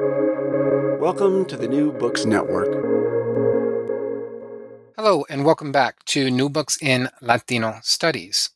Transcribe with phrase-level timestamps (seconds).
[0.00, 2.66] Welcome to the New Books Network.
[4.96, 8.50] Hello, and welcome back to New Books in Latino Studies,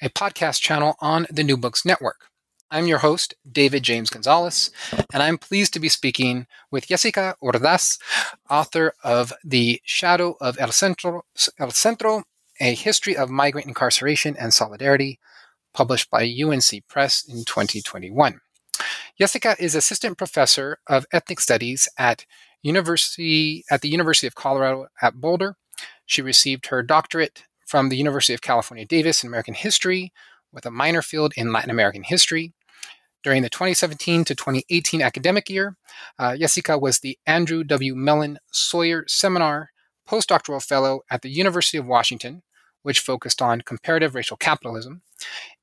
[0.00, 2.22] a podcast channel on the New Books Network.
[2.68, 4.72] I'm your host, David James Gonzales,
[5.12, 8.00] and I'm pleased to be speaking with Jessica Ordaz,
[8.50, 11.26] author of The Shadow of El Centro,
[11.60, 12.24] El Centro
[12.58, 15.20] A History of Migrant Incarceration and Solidarity,
[15.72, 18.40] published by UNC Press in 2021.
[19.18, 22.26] Jessica is assistant professor of ethnic studies at
[22.62, 25.56] University at the University of Colorado at Boulder.
[26.06, 30.12] She received her doctorate from the University of California, Davis in American History
[30.52, 32.52] with a minor field in Latin American history.
[33.22, 35.76] During the 2017 to 2018 academic year,
[36.18, 37.94] uh, Jessica was the Andrew W.
[37.94, 39.70] Mellon Sawyer Seminar
[40.08, 42.42] postdoctoral fellow at the University of Washington,
[42.82, 45.02] which focused on comparative racial capitalism.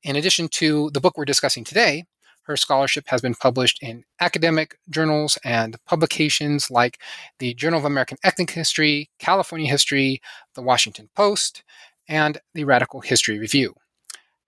[0.02, 2.04] In addition to the book we're discussing today,
[2.42, 6.98] her scholarship has been published in academic journals and publications like
[7.38, 10.20] the Journal of American Ethnic History, California History,
[10.54, 11.62] the Washington Post,
[12.08, 13.74] and the Radical History Review.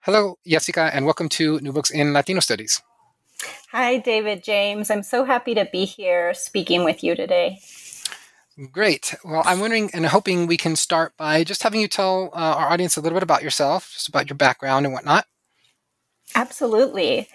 [0.01, 2.83] Hello, Jessica, and welcome to New Books in Latino Studies.
[3.71, 4.91] Hi, David James.
[4.91, 7.61] I'm so happy to be here speaking with you today.
[8.71, 9.15] Great.
[9.25, 12.69] Well, I'm wondering and hoping we can start by just having you tell uh, our
[12.69, 15.27] audience a little bit about yourself, just about your background and whatnot.
[16.34, 17.29] Absolutely.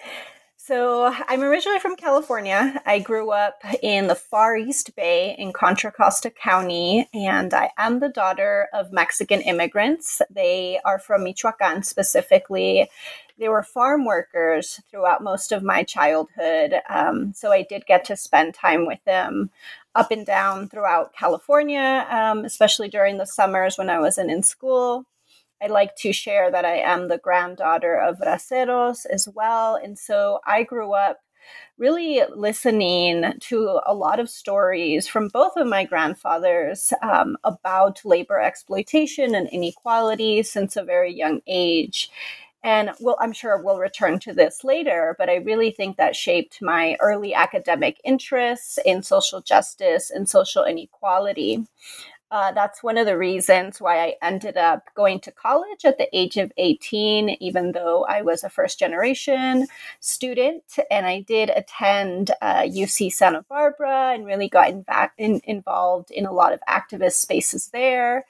[0.68, 2.82] So, I'm originally from California.
[2.84, 8.00] I grew up in the Far East Bay in Contra Costa County, and I am
[8.00, 10.20] the daughter of Mexican immigrants.
[10.28, 12.86] They are from Michoacan specifically.
[13.38, 18.16] They were farm workers throughout most of my childhood, um, so I did get to
[18.18, 19.48] spend time with them
[19.94, 25.06] up and down throughout California, um, especially during the summers when I wasn't in school.
[25.62, 29.76] I like to share that I am the granddaughter of braceros as well.
[29.76, 31.18] And so I grew up
[31.78, 38.40] really listening to a lot of stories from both of my grandfathers um, about labor
[38.40, 42.10] exploitation and inequality since a very young age.
[42.64, 46.60] And well, I'm sure we'll return to this later, but I really think that shaped
[46.60, 51.64] my early academic interests in social justice and social inequality.
[52.30, 56.14] Uh, that's one of the reasons why I ended up going to college at the
[56.16, 59.66] age of 18, even though I was a first generation
[60.00, 60.64] student.
[60.90, 64.74] And I did attend uh, UC Santa Barbara and really got
[65.16, 68.26] in, involved in a lot of activist spaces there.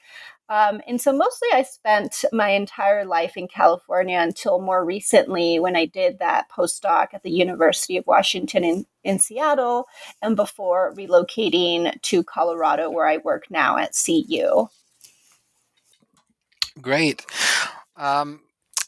[0.50, 5.76] Um, and so mostly I spent my entire life in California until more recently when
[5.76, 9.87] I did that postdoc at the University of Washington in, in Seattle
[10.22, 14.69] and before relocating to Colorado where I work now at CU.
[16.81, 17.26] Great.
[17.97, 18.41] Um,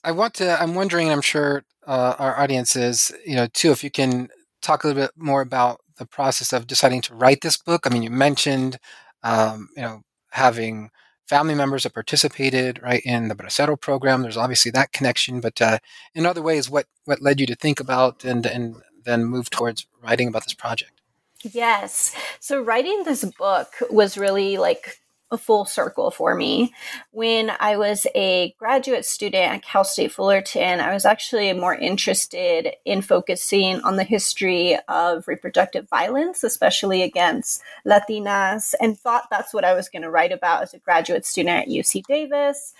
[0.02, 3.84] I want to, I'm wondering, I'm sure uh, our audience is, you know, too, if
[3.84, 4.28] you can
[4.62, 7.82] talk a little bit more about the process of deciding to write this book.
[7.84, 8.78] I mean, you mentioned,
[9.22, 10.90] um, you know, having
[11.30, 14.22] family members that participated right in the Bracero program.
[14.22, 15.78] There's obviously that connection, but uh,
[16.12, 19.86] in other ways, what what led you to think about and and then move towards
[20.02, 21.00] writing about this project?
[21.42, 22.14] Yes.
[22.40, 24.99] So writing this book was really like
[25.30, 26.72] a full circle for me.
[27.12, 32.74] When I was a graduate student at Cal State Fullerton, I was actually more interested
[32.84, 39.64] in focusing on the history of reproductive violence, especially against Latinas, and thought that's what
[39.64, 42.74] I was going to write about as a graduate student at UC Davis.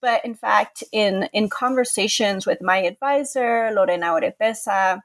[0.00, 5.00] But in fact, in, in conversations with my advisor, Lorena Oropeza,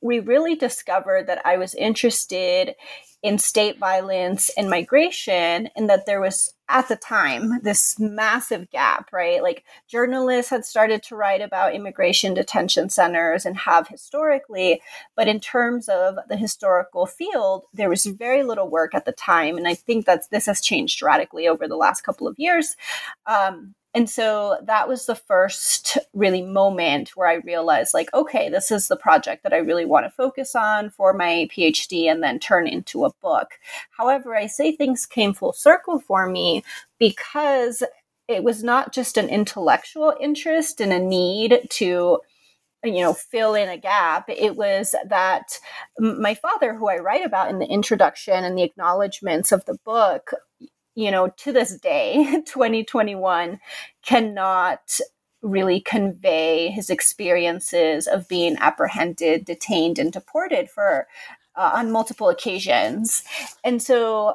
[0.00, 2.74] we really discovered that I was interested
[3.22, 9.12] in state violence and migration, and that there was at the time this massive gap,
[9.12, 9.42] right?
[9.42, 14.80] Like journalists had started to write about immigration detention centers and have historically,
[15.16, 19.58] but in terms of the historical field, there was very little work at the time,
[19.58, 22.74] and I think that this has changed radically over the last couple of years.
[23.26, 28.70] Um, and so that was the first really moment where I realized, like, okay, this
[28.70, 32.38] is the project that I really want to focus on for my PhD and then
[32.38, 33.58] turn into a book.
[33.90, 36.62] However, I say things came full circle for me
[37.00, 37.82] because
[38.28, 42.20] it was not just an intellectual interest and a need to
[42.82, 45.58] you know fill in a gap it was that
[45.98, 50.30] my father who i write about in the introduction and the acknowledgments of the book
[51.00, 53.58] you know, to this day, 2021,
[54.04, 55.00] cannot
[55.42, 61.06] really convey his experiences of being apprehended, detained, and deported for
[61.56, 63.24] uh, on multiple occasions.
[63.64, 64.34] And so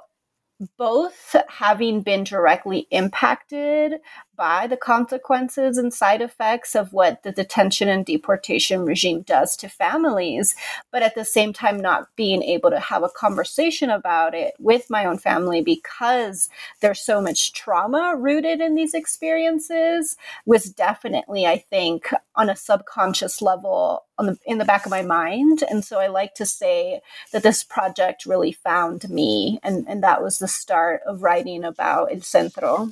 [0.77, 3.99] both having been directly impacted
[4.35, 9.69] by the consequences and side effects of what the detention and deportation regime does to
[9.69, 10.55] families,
[10.91, 14.89] but at the same time, not being able to have a conversation about it with
[14.89, 16.49] my own family because
[16.81, 23.41] there's so much trauma rooted in these experiences was definitely, I think, on a subconscious
[23.41, 25.63] level on the in the back of my mind.
[25.69, 30.21] And so I like to say that this project really found me and, and that
[30.21, 32.89] was the start of writing about El Centro.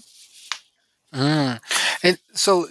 [1.13, 1.59] Mm.
[2.03, 2.67] And so,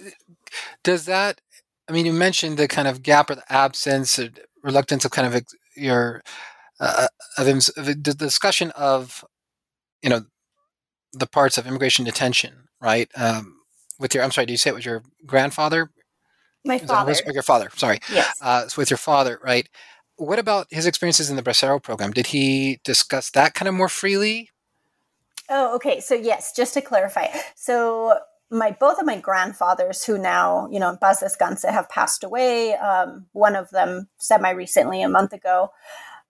[0.83, 1.41] does that?
[1.87, 4.29] I mean, you mentioned the kind of gap or the absence or
[4.63, 5.43] reluctance of kind of
[5.75, 6.23] your
[6.79, 7.07] uh,
[7.37, 9.23] of, of the discussion of
[10.01, 10.25] you know
[11.13, 13.09] the parts of immigration detention, right?
[13.15, 13.57] Um,
[13.99, 15.91] with your, I'm sorry, did you say it was your grandfather?
[16.65, 17.13] My father.
[17.25, 17.99] or your father, sorry.
[18.11, 18.37] Yes.
[18.41, 19.67] Uh, so with your father, right?
[20.15, 22.11] What about his experiences in the Bracero program?
[22.11, 24.49] Did he discuss that kind of more freely?
[25.49, 25.99] Oh, okay.
[25.99, 27.27] So yes, just to clarify.
[27.55, 28.17] So
[28.53, 33.25] my both of my grandfathers who now you know paz descanse have passed away um,
[33.33, 35.71] one of them semi recently a month ago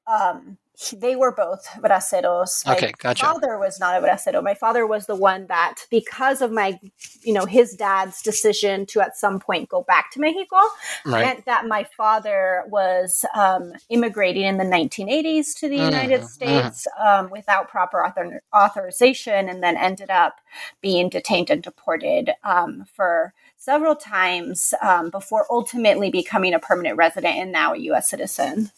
[0.07, 0.57] um,
[0.97, 2.65] they were both braceros.
[2.65, 3.25] My okay, gotcha.
[3.25, 4.43] father was not a bracero.
[4.43, 6.79] My father was the one that, because of my,
[7.21, 10.57] you know, his dad's decision to at some point go back to Mexico,
[11.05, 11.25] right.
[11.25, 16.27] meant that my father was um, immigrating in the 1980s to the mm, United mm-hmm.
[16.27, 17.05] States mm.
[17.05, 20.41] um, without proper author- authorization, and then ended up
[20.81, 27.37] being detained and deported um, for several times um, before ultimately becoming a permanent resident
[27.37, 28.09] and now a U.S.
[28.09, 28.71] citizen.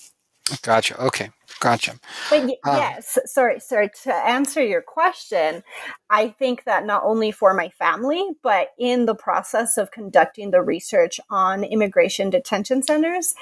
[0.62, 1.02] Gotcha.
[1.02, 1.32] Okay.
[1.60, 1.96] Gotcha.
[2.30, 3.90] But y- um, yes, sorry, sorry.
[4.04, 5.64] To answer your question,
[6.10, 10.62] I think that not only for my family, but in the process of conducting the
[10.62, 13.34] research on immigration detention centers,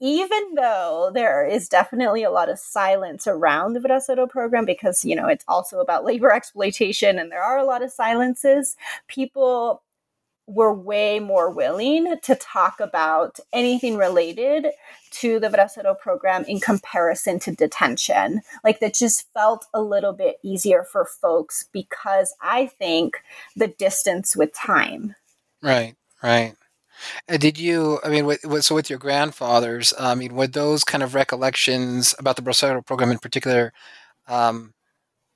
[0.00, 5.14] even though there is definitely a lot of silence around the Bracero program because, you
[5.14, 8.76] know, it's also about labor exploitation and there are a lot of silences,
[9.06, 9.82] people
[10.46, 14.66] were way more willing to talk about anything related
[15.10, 18.42] to the Bracero program in comparison to detention.
[18.64, 23.22] Like that just felt a little bit easier for folks because I think
[23.54, 25.14] the distance with time.
[25.62, 26.54] Right, right.
[27.28, 31.02] Did you, I mean, with, with, so with your grandfathers, I mean, were those kind
[31.02, 33.72] of recollections about the Bracero program in particular,
[34.28, 34.74] um,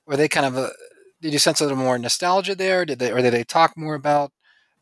[0.05, 0.71] were they kind of, a,
[1.21, 2.85] did you sense a little more nostalgia there?
[2.85, 4.31] Did they, or did they talk more about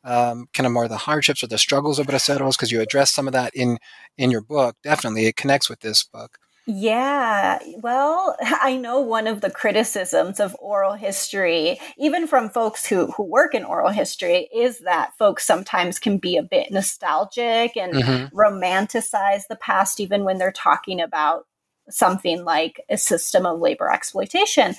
[0.05, 3.27] um, kind of more the hardships or the struggles of braceros because you address some
[3.27, 3.77] of that in
[4.17, 9.41] in your book definitely it connects with this book yeah, well, I know one of
[9.41, 14.79] the criticisms of oral history, even from folks who, who work in oral history, is
[14.79, 18.35] that folks sometimes can be a bit nostalgic and mm-hmm.
[18.35, 21.45] romanticize the past, even when they're talking about
[21.89, 24.75] something like a system of labor exploitation.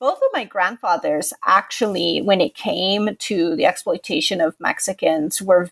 [0.00, 5.70] Both of my grandfathers actually, when it came to the exploitation of Mexicans, were,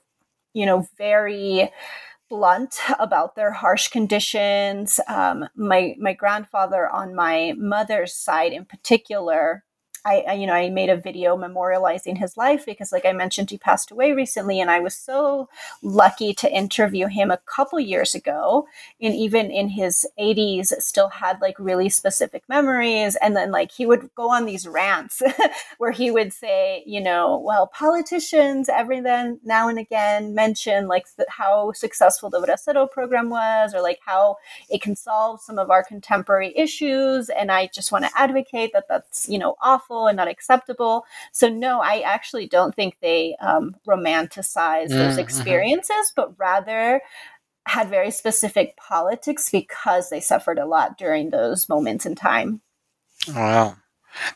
[0.53, 1.71] you know, very
[2.31, 5.01] blunt about their harsh conditions.
[5.09, 9.64] Um, my my grandfather on my mother's side, in particular,
[10.05, 13.51] I, I, you know I made a video memorializing his life because like I mentioned
[13.51, 15.49] he passed away recently and I was so
[15.83, 18.67] lucky to interview him a couple years ago.
[19.01, 23.17] And even in his 80s still had like really specific memories.
[23.23, 25.23] And then like he would go on these rants
[25.79, 31.07] where he would say you know well politicians every then now and again mention like
[31.17, 34.37] the, how successful the Bracero program was or like how
[34.69, 37.31] it can solve some of our contemporary issues.
[37.31, 41.05] And I just want to advocate that that's you know awful and not acceptable.
[41.33, 45.19] So, no, I actually don't think they um, romanticize those mm-hmm.
[45.21, 47.01] experiences, but rather
[47.67, 52.61] had very specific politics because they suffered a lot during those moments in time.
[53.29, 53.77] Wow.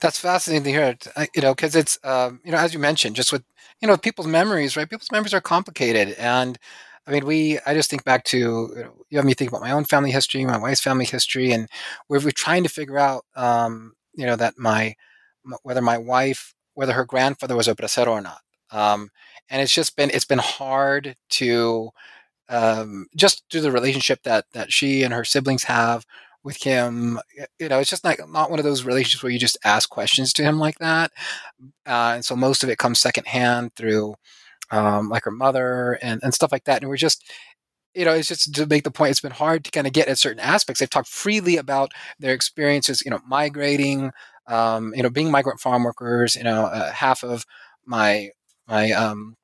[0.00, 0.96] That's fascinating to hear.
[1.34, 3.44] You know, because it's um, you know, as you mentioned, just with
[3.80, 4.88] you know people's memories, right?
[4.88, 6.58] People's memories are complicated, and
[7.06, 7.58] I mean, we.
[7.64, 10.10] I just think back to you, know, you have me think about my own family
[10.10, 11.68] history, my wife's family history, and
[12.08, 14.94] we're, we're trying to figure out, um, you know, that my
[15.62, 18.40] whether my wife, whether her grandfather was a bracero or not.
[18.70, 19.10] Um,
[19.50, 21.90] and it's just been it's been hard to
[22.48, 26.04] um, just through the relationship that that she and her siblings have
[26.44, 27.20] with him.
[27.58, 30.32] You know, it's just like not one of those relationships where you just ask questions
[30.34, 31.12] to him like that.
[31.86, 34.14] Uh, and so most of it comes secondhand through
[34.70, 36.82] um, like her mother and and stuff like that.
[36.82, 37.24] And we're just
[37.94, 40.08] you know, it's just to make the point, it's been hard to kind of get
[40.08, 40.80] at certain aspects.
[40.80, 44.12] They've talked freely about their experiences, you know, migrating,
[44.48, 47.44] um, you know, being migrant farm workers, you know, uh, half of
[47.86, 48.30] my
[48.66, 49.36] my um,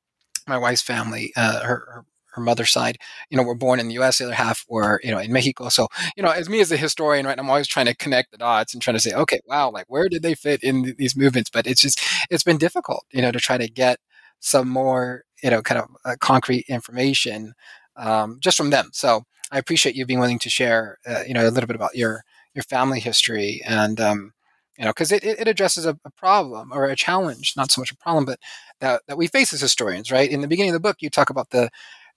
[0.47, 2.97] my wife's family, uh, her, her her mother's side,
[3.29, 4.17] you know, were born in the U.S.
[4.17, 5.69] The other half were, you know, in Mexico.
[5.69, 8.37] So, you know, as me as a historian, right, I'm always trying to connect the
[8.37, 11.15] dots and trying to say, okay, wow, like where did they fit in th- these
[11.15, 11.49] movements?
[11.49, 13.99] But it's just, it's been difficult, you know, to try to get
[14.41, 17.53] some more, you know, kind of uh, concrete information
[17.95, 18.89] um, just from them.
[18.91, 21.95] So I appreciate you being willing to share, uh, you know, a little bit about
[21.95, 24.31] your your family history and um,
[24.77, 27.91] you know because it, it addresses a, a, problem or a challenge not so much
[27.91, 28.39] a problem but
[28.79, 30.29] that, that we face as historians right?
[30.29, 31.69] In the beginning of the book you talk about the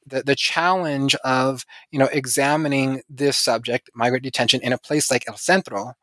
[0.06, 5.24] the, the challenge of you know examining this subject migrant detention in a place like
[5.28, 5.94] el centro.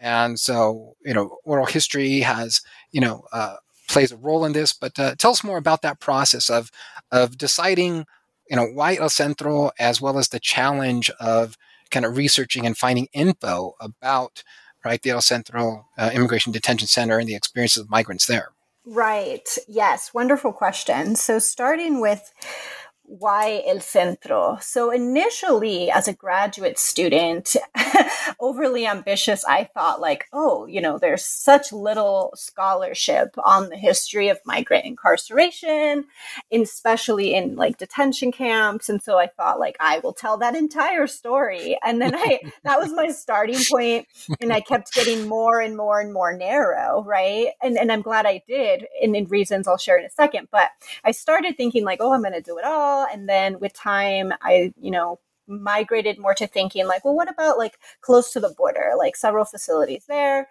[0.00, 2.60] And so you know oral history has
[2.92, 3.56] you know uh,
[3.88, 6.70] plays a role in this but uh, tell us more about that process of
[7.10, 8.04] of deciding
[8.48, 11.56] you know why el centro as well as the challenge of
[11.90, 14.42] kind of researching and finding info about
[14.84, 18.50] right the El Centro uh, Immigration Detention Center and the experiences of migrants there.
[18.84, 19.46] Right.
[19.66, 20.14] Yes.
[20.14, 21.14] Wonderful question.
[21.14, 22.32] So, starting with
[23.08, 24.58] why El Centro?
[24.60, 27.56] So, initially, as a graduate student,
[28.40, 34.28] overly ambitious, I thought, like, oh, you know, there's such little scholarship on the history
[34.28, 36.04] of migrant incarceration,
[36.52, 38.90] especially in like detention camps.
[38.90, 41.78] And so I thought, like, I will tell that entire story.
[41.82, 44.06] And then I, that was my starting point,
[44.40, 47.48] And I kept getting more and more and more narrow, right?
[47.62, 48.86] And, and I'm glad I did.
[49.02, 50.48] And in reasons I'll share in a second.
[50.50, 50.70] But
[51.04, 54.32] I started thinking, like, oh, I'm going to do it all and then with time
[54.42, 58.50] i you know migrated more to thinking like well what about like close to the
[58.50, 58.92] border?
[58.98, 60.48] Like several facilities there.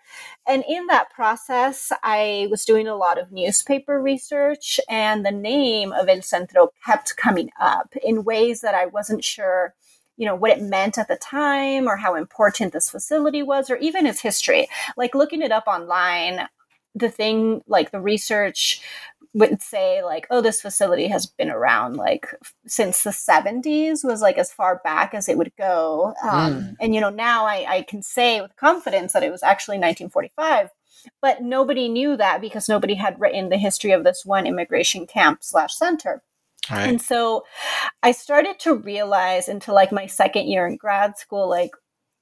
[0.47, 5.91] And in that process i was doing a lot of newspaper research and the name
[5.91, 9.73] of el centro kept coming up in ways that i wasn't sure
[10.17, 13.77] you know what it meant at the time or how important this facility was or
[13.77, 14.67] even its history.
[14.97, 16.47] Like looking it up online
[16.95, 18.81] the thing like the research
[19.37, 22.33] would say like oh this facility has been around like
[22.65, 26.75] since the 70s was like as far back as it would go um, mm.
[26.79, 30.69] and you know now I, I can say with confidence that it was actually 1945
[31.21, 35.43] but nobody knew that because nobody had written the history of this one immigration camp
[35.43, 36.23] slash center
[36.71, 36.89] right.
[36.89, 37.45] and so
[38.01, 41.71] i started to realize into like my second year in grad school like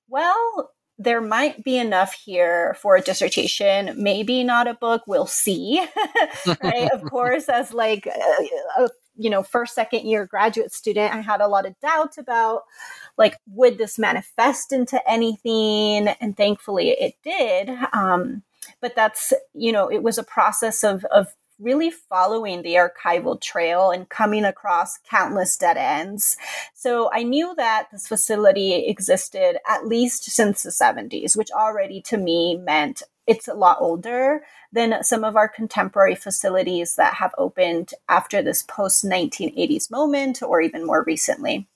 [0.10, 5.86] well there might be enough here for a dissertation maybe not a book we'll see
[6.64, 6.90] right?
[6.94, 11.42] Of course as like a, a, you know first second year graduate student i had
[11.42, 12.64] a lot of doubt about
[13.18, 16.10] like would this manifest into anything?
[16.20, 18.44] And thankfully it did um,
[18.82, 21.28] but that's you know it was a process of of
[21.60, 26.38] really following the archival trail and coming across countless dead ends.
[26.74, 32.18] So I knew that this facility existed at least since the 70s, which already to
[32.18, 37.94] me meant it's a lot older than some of our contemporary facilities that have opened
[38.08, 41.68] after this post 1980s moment or even more recently.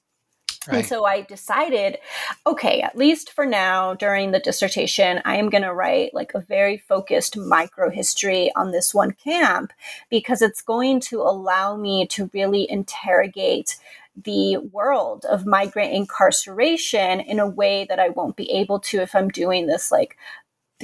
[0.68, 0.80] Right.
[0.80, 2.00] And so I decided,
[2.46, 6.42] okay, at least for now, during the dissertation, I am going to write like a
[6.42, 9.72] very focused micro history on this one camp
[10.10, 13.78] because it's going to allow me to really interrogate
[14.22, 19.16] the world of migrant incarceration in a way that I won't be able to if
[19.16, 20.18] I'm doing this like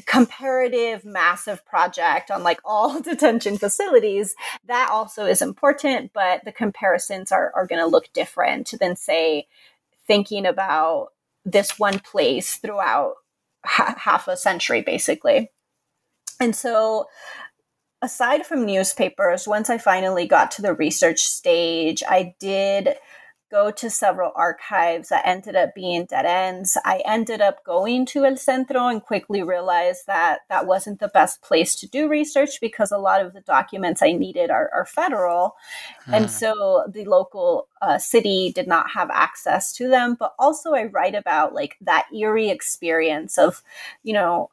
[0.02, 4.36] comparative massive project on like all detention facilities.
[4.66, 9.48] That also is important but the comparisons are, are going to look different than say
[10.08, 11.10] thinking about
[11.46, 13.16] this one place throughout
[13.66, 15.52] ha- half a century basically.
[16.40, 17.08] And so
[18.02, 22.90] aside from newspapers once i finally got to the research stage i did
[23.52, 26.78] go to several archives that ended up being dead ends.
[26.84, 31.42] I ended up going to El Centro and quickly realized that that wasn't the best
[31.42, 35.56] place to do research because a lot of the documents I needed are, are federal.
[36.06, 36.14] Hmm.
[36.14, 40.16] And so the local uh, city did not have access to them.
[40.20, 43.62] But also, I write about like that eerie experience of,
[44.04, 44.50] you know,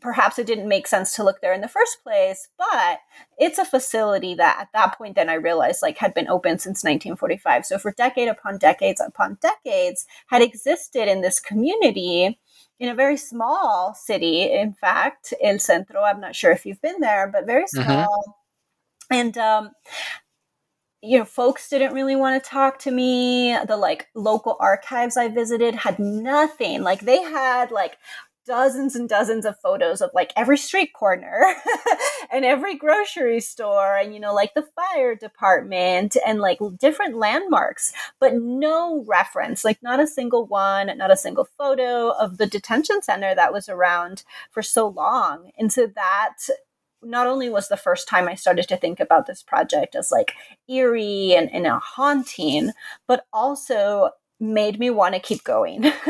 [0.00, 3.00] perhaps it didn't make sense to look there in the first place but
[3.38, 6.84] it's a facility that at that point then i realized like had been open since
[6.84, 12.38] 1945 so for decade upon decades upon decades had existed in this community
[12.78, 17.00] in a very small city in fact el centro i'm not sure if you've been
[17.00, 17.82] there but very mm-hmm.
[17.82, 18.34] small
[19.10, 19.14] mm-hmm.
[19.14, 19.70] and um,
[21.02, 25.28] you know folks didn't really want to talk to me the like local archives i
[25.28, 27.98] visited had nothing like they had like
[28.46, 31.54] dozens and dozens of photos of like every street corner
[32.32, 37.92] and every grocery store and you know like the fire department and like different landmarks
[38.18, 43.00] but no reference like not a single one not a single photo of the detention
[43.02, 45.50] center that was around for so long.
[45.58, 46.36] And so that
[47.02, 50.34] not only was the first time I started to think about this project as like
[50.68, 52.70] eerie and, and a haunting,
[53.08, 54.10] but also
[54.42, 55.84] made me want to keep going.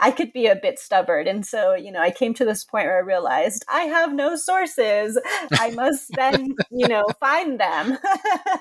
[0.00, 1.28] I could be a bit stubborn.
[1.28, 4.34] And so, you know, I came to this point where I realized I have no
[4.34, 5.18] sources.
[5.52, 7.96] I must then, you know, find them.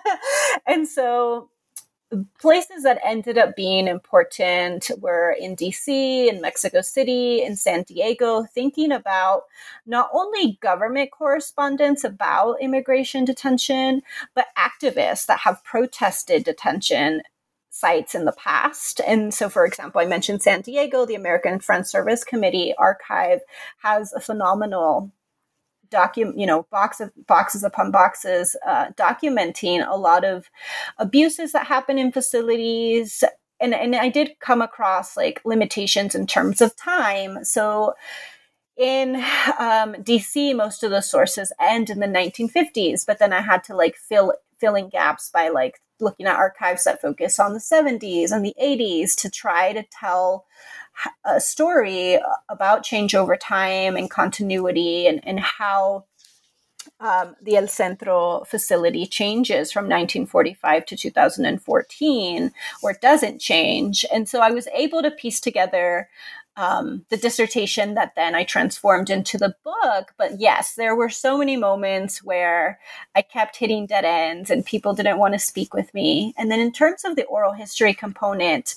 [0.68, 1.50] and so
[2.40, 8.44] places that ended up being important were in DC, in Mexico City, in San Diego,
[8.44, 9.46] thinking about
[9.88, 14.04] not only government correspondence about immigration detention,
[14.36, 17.24] but activists that have protested detention
[17.74, 19.02] sites in the past.
[19.08, 23.40] And so, for example, I mentioned San Diego, the American Friends Service Committee archive
[23.80, 25.12] has a phenomenal
[25.90, 30.52] document, you know, box of, boxes upon boxes uh, documenting a lot of
[31.00, 33.24] abuses that happen in facilities.
[33.60, 37.44] And, and I did come across like limitations in terms of time.
[37.44, 37.96] So,
[38.78, 39.16] in
[39.60, 43.76] um, DC, most of the sources end in the 1950s, but then I had to
[43.76, 48.46] like fill filling gaps by like looking at archives that focus on the 70s and
[48.46, 50.46] the 80s to try to tell
[51.26, 52.20] a story
[52.50, 56.06] about change over time and continuity and, and how
[57.00, 64.06] um, the El Centro facility changes from 1945 to 2014, or doesn't change.
[64.12, 66.10] And so I was able to piece together
[66.56, 70.14] um, the dissertation that then I transformed into the book.
[70.18, 72.80] But yes, there were so many moments where
[73.16, 76.34] I kept hitting dead ends and people didn't want to speak with me.
[76.38, 78.76] And then in terms of the oral history component,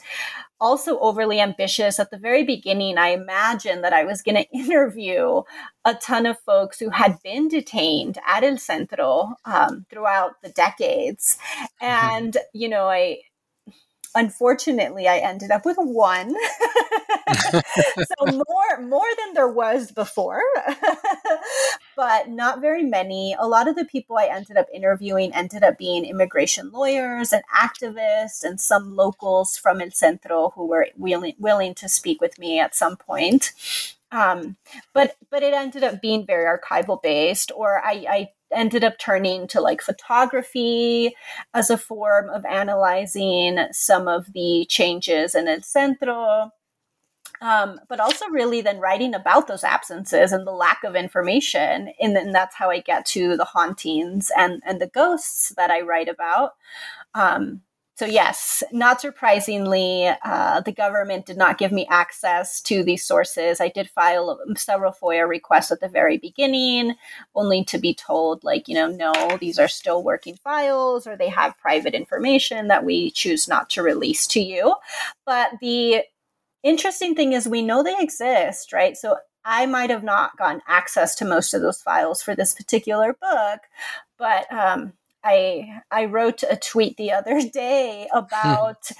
[0.60, 2.00] also overly ambitious.
[2.00, 5.42] At the very beginning, I imagined that I was going to interview
[5.84, 11.38] a ton of folks who had been detained at El Centro um, throughout the decades.
[11.82, 11.84] Mm-hmm.
[11.84, 13.18] And, you know, I
[14.16, 16.34] unfortunately i ended up with one.
[18.18, 20.40] So more more than there was before
[21.96, 23.34] but not very many.
[23.38, 27.42] A lot of the people i ended up interviewing ended up being immigration lawyers and
[27.54, 32.60] activists and some locals from el centro who were willing willing to speak with me
[32.60, 33.52] at some point.
[34.12, 34.56] Um,
[34.94, 39.46] but but it ended up being very archival based or I, I ended up turning
[39.48, 41.14] to like photography
[41.54, 46.50] as a form of analyzing some of the changes in El Centro.
[47.42, 52.16] Um, but also really then writing about those absences and the lack of information and
[52.16, 56.08] then that's how i get to the hauntings and and the ghosts that i write
[56.08, 56.52] about
[57.14, 57.60] um,
[57.98, 63.58] so, yes, not surprisingly, uh, the government did not give me access to these sources.
[63.58, 66.94] I did file several FOIA requests at the very beginning,
[67.34, 71.30] only to be told, like, you know, no, these are still working files or they
[71.30, 74.74] have private information that we choose not to release to you.
[75.24, 76.02] But the
[76.62, 78.94] interesting thing is, we know they exist, right?
[78.94, 79.16] So,
[79.48, 83.60] I might have not gotten access to most of those files for this particular book,
[84.18, 84.92] but um,
[85.26, 88.90] I I wrote a tweet the other day about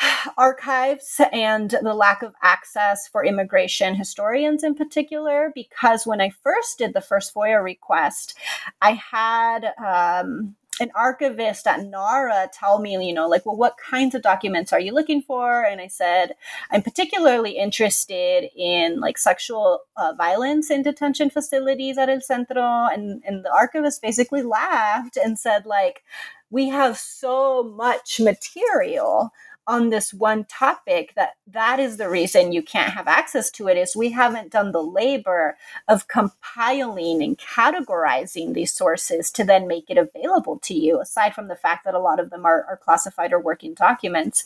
[0.38, 6.78] archives and the lack of access for immigration historians in particular because when I first
[6.78, 8.36] did the first FOIA request,
[8.80, 14.14] I had um, an archivist at NARA tell me, you know, like, well, what kinds
[14.14, 15.62] of documents are you looking for?
[15.62, 16.34] And I said,
[16.70, 22.62] I'm particularly interested in like sexual uh, violence in detention facilities at El Centro.
[22.62, 26.02] And, and the archivist basically laughed and said, like,
[26.50, 29.32] we have so much material
[29.66, 33.76] on this one topic that that is the reason you can't have access to it
[33.76, 35.56] is we haven't done the labor
[35.88, 41.48] of compiling and categorizing these sources to then make it available to you aside from
[41.48, 44.44] the fact that a lot of them are, are classified or working documents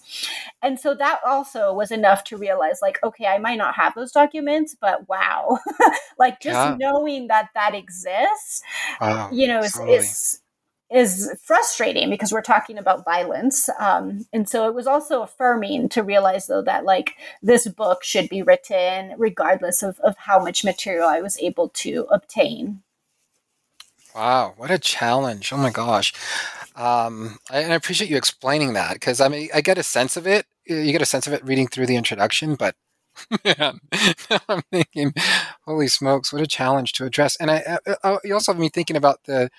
[0.62, 4.12] and so that also was enough to realize like okay i might not have those
[4.12, 5.58] documents but wow
[6.18, 6.76] like just yeah.
[6.78, 8.62] knowing that that exists
[9.00, 9.94] wow, you know totally.
[9.94, 10.40] is is
[11.42, 13.68] frustrating because we're talking about violence.
[13.78, 18.28] Um, and so it was also affirming to realize, though, that like this book should
[18.28, 22.82] be written regardless of, of how much material I was able to obtain.
[24.14, 25.52] Wow, what a challenge.
[25.52, 26.14] Oh my gosh.
[26.74, 30.26] Um, I, I appreciate you explaining that because I mean, I get a sense of
[30.26, 30.46] it.
[30.66, 32.76] You get a sense of it reading through the introduction, but
[33.44, 33.80] man,
[34.48, 35.12] I'm thinking,
[35.66, 37.36] holy smokes, what a challenge to address.
[37.36, 39.50] And I, I, I you also have me thinking about the,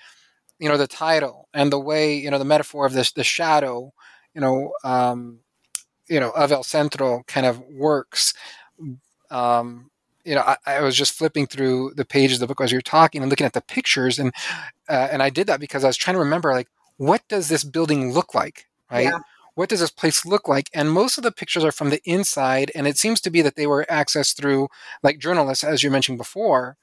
[0.58, 3.92] you know the title and the way you know the metaphor of this the shadow
[4.34, 5.40] you know um,
[6.08, 8.34] you know of El Centro kind of works.
[9.30, 9.90] Um,
[10.24, 12.80] you know, I, I, was just flipping through the pages of the book as you're
[12.80, 14.32] talking and looking at the pictures, and
[14.88, 17.64] uh, and I did that because I was trying to remember like what does this
[17.64, 19.04] building look like, right?
[19.04, 19.18] Yeah.
[19.54, 20.70] What does this place look like?
[20.72, 23.56] And most of the pictures are from the inside, and it seems to be that
[23.56, 24.68] they were accessed through
[25.02, 26.76] like journalists, as you mentioned before.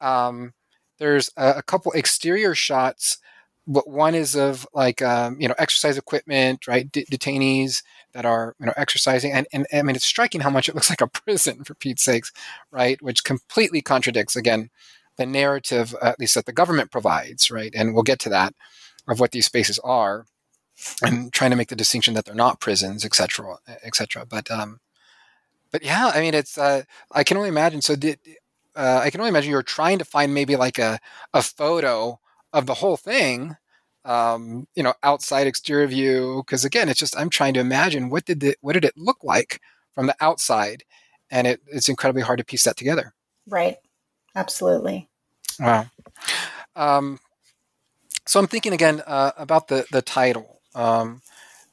[0.00, 0.52] Um,
[1.00, 3.18] there's a, a couple exterior shots
[3.66, 7.82] but one is of like um, you know exercise equipment right D- detainees
[8.12, 10.90] that are you know exercising and, and i mean it's striking how much it looks
[10.90, 12.32] like a prison for pete's sakes
[12.70, 14.70] right which completely contradicts again
[15.16, 18.54] the narrative at least that the government provides right and we'll get to that
[19.08, 20.26] of what these spaces are
[21.02, 24.24] and trying to make the distinction that they're not prisons et cetera, et cetera.
[24.24, 24.80] but um
[25.70, 26.82] but yeah i mean it's uh
[27.12, 28.18] i can only imagine so did
[28.80, 30.98] uh, i can only imagine you're trying to find maybe like a
[31.34, 32.18] a photo
[32.52, 33.56] of the whole thing
[34.04, 36.42] um, you know, outside exterior view.
[36.44, 39.22] Because again, it's just I'm trying to imagine what did it what did it look
[39.22, 39.60] like
[39.92, 40.84] from the outside,
[41.30, 43.14] and it, it's incredibly hard to piece that together.
[43.46, 43.76] Right.
[44.34, 45.08] Absolutely.
[45.58, 45.86] Wow.
[46.76, 47.18] Um,
[48.26, 51.22] so I'm thinking again uh, about the the title, um,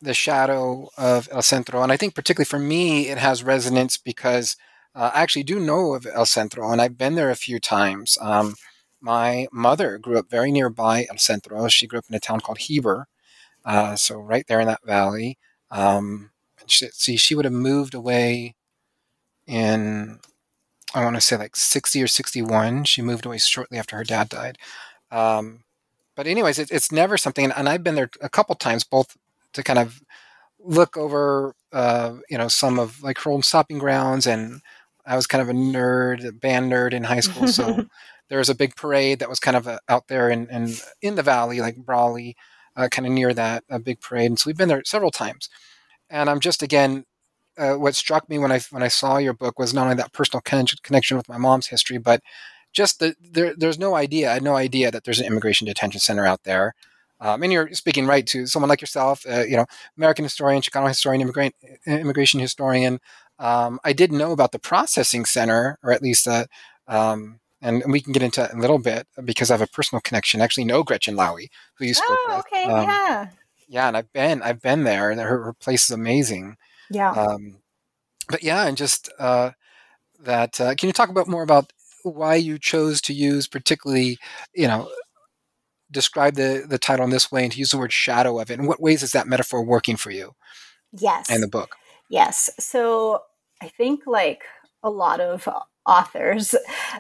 [0.02, 4.58] the shadow of El Centro, and I think particularly for me it has resonance because
[4.98, 8.18] uh, I actually do know of El Centro, and I've been there a few times.
[8.20, 8.56] Um,
[9.00, 11.68] my mother grew up very nearby El Centro.
[11.68, 13.08] She grew up in a town called Heber,
[13.64, 15.38] uh, so right there in that valley.
[15.70, 16.32] Um,
[16.66, 18.56] she, see, she would have moved away
[19.46, 20.20] in,
[20.96, 22.86] I want to say like 60 or 61.
[22.86, 24.58] She moved away shortly after her dad died.
[25.12, 25.60] Um,
[26.16, 29.16] but anyways, it, it's never something, and I've been there a couple times, both
[29.54, 30.02] to kind of
[30.60, 34.62] look over, uh, you know, some of like her old stopping grounds, and
[35.08, 37.86] I was kind of a nerd, a band nerd in high school, so
[38.30, 41.16] there was a big parade that was kind of uh, out there in, in, in
[41.16, 42.36] the valley, like Brawley,
[42.76, 44.28] uh, kind of near that, a big parade.
[44.28, 45.50] And so we've been there several times.
[46.10, 47.06] And I'm just, again,
[47.58, 50.14] uh, what struck me when I, when I saw your book was not only that
[50.14, 52.22] personal con- connection with my mom's history, but
[52.74, 56.00] just that there, there's no idea, I had no idea that there's an immigration detention
[56.00, 56.76] center out there.
[57.20, 59.66] Um, and you're speaking right to someone like yourself, uh, you know,
[59.98, 61.56] American historian, Chicano historian, immigrant,
[61.88, 63.00] immigration historian.
[63.40, 66.46] Um, I did know about the processing center, or at least uh,
[66.88, 69.68] um, and we can get into it in a little bit because I have a
[69.68, 70.42] personal connection.
[70.42, 72.46] I actually know Gretchen Lowy, who you spoke oh, with.
[72.46, 73.28] okay, um, yeah,
[73.68, 76.58] yeah, and I've been I've been there, and her, her place is amazing.
[76.90, 77.12] Yeah.
[77.12, 77.58] Um,
[78.30, 79.52] but yeah, and just uh,
[80.20, 80.60] that.
[80.62, 81.74] Uh, can you talk about more about
[82.04, 84.18] why you chose to use, particularly,
[84.54, 84.90] you know,
[85.92, 88.60] describe the the title in this way and to use the word shadow of it?
[88.60, 90.34] In what ways is that metaphor working for you?
[90.92, 91.30] Yes.
[91.30, 91.76] In the book.
[92.10, 92.50] Yes.
[92.60, 93.24] So
[93.62, 94.44] I think like
[94.84, 95.48] a lot of
[95.86, 96.54] authors.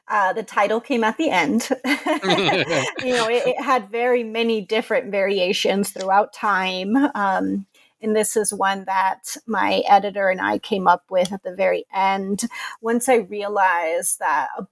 [0.07, 1.67] Uh, the title came at the end.
[1.85, 6.95] you know, it, it, had very many different variations throughout time.
[7.13, 7.65] Um,
[8.01, 11.85] and this is one that my editor and I came up with at the very
[11.93, 12.43] end.
[12.81, 14.67] Once I realized that a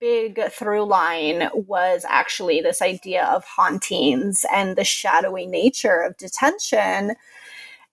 [0.00, 7.14] big through line was actually this idea of hauntings and the shadowy nature of detention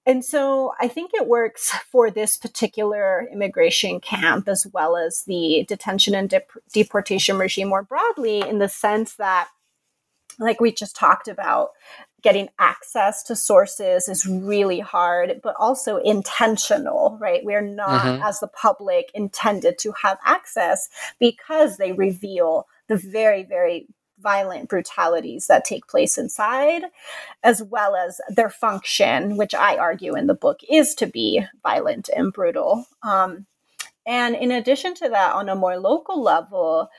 [0.09, 5.65] and so I think it works for this particular immigration camp as well as the
[5.67, 9.49] detention and dep- deportation regime more broadly, in the sense that,
[10.39, 11.73] like we just talked about,
[12.23, 17.45] getting access to sources is really hard, but also intentional, right?
[17.45, 18.23] We're not, mm-hmm.
[18.23, 23.87] as the public, intended to have access because they reveal the very, very
[24.21, 26.83] violent brutalities that take place inside,
[27.43, 32.09] as well as their function, which I argue in the book is to be violent
[32.15, 32.85] and brutal.
[33.03, 33.45] Um,
[34.05, 36.89] and in addition to that, on a more local level,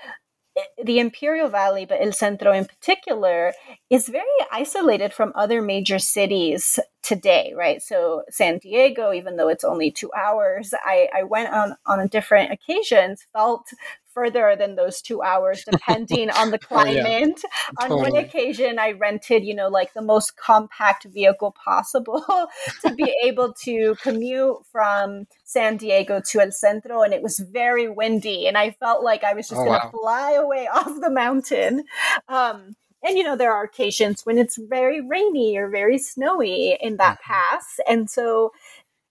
[0.82, 3.52] the Imperial Valley, but El Centro in particular,
[3.88, 7.82] is very isolated from other major cities today, right?
[7.82, 12.52] So San Diego, even though it's only two hours, I, I went on on different
[12.52, 13.72] occasions, felt
[14.20, 17.40] further than those two hours, depending on the climate.
[17.44, 17.84] oh, yeah.
[17.84, 18.12] On totally.
[18.12, 22.24] one occasion, I rented, you know, like the most compact vehicle possible
[22.82, 27.88] to be able to commute from San Diego to El Centro, and it was very
[27.88, 30.00] windy, and I felt like I was just oh, going to wow.
[30.02, 31.84] fly away off the mountain.
[32.28, 36.98] Um, and you know there are occasions when it's very rainy or very snowy in
[36.98, 37.32] that mm-hmm.
[37.32, 38.52] pass and so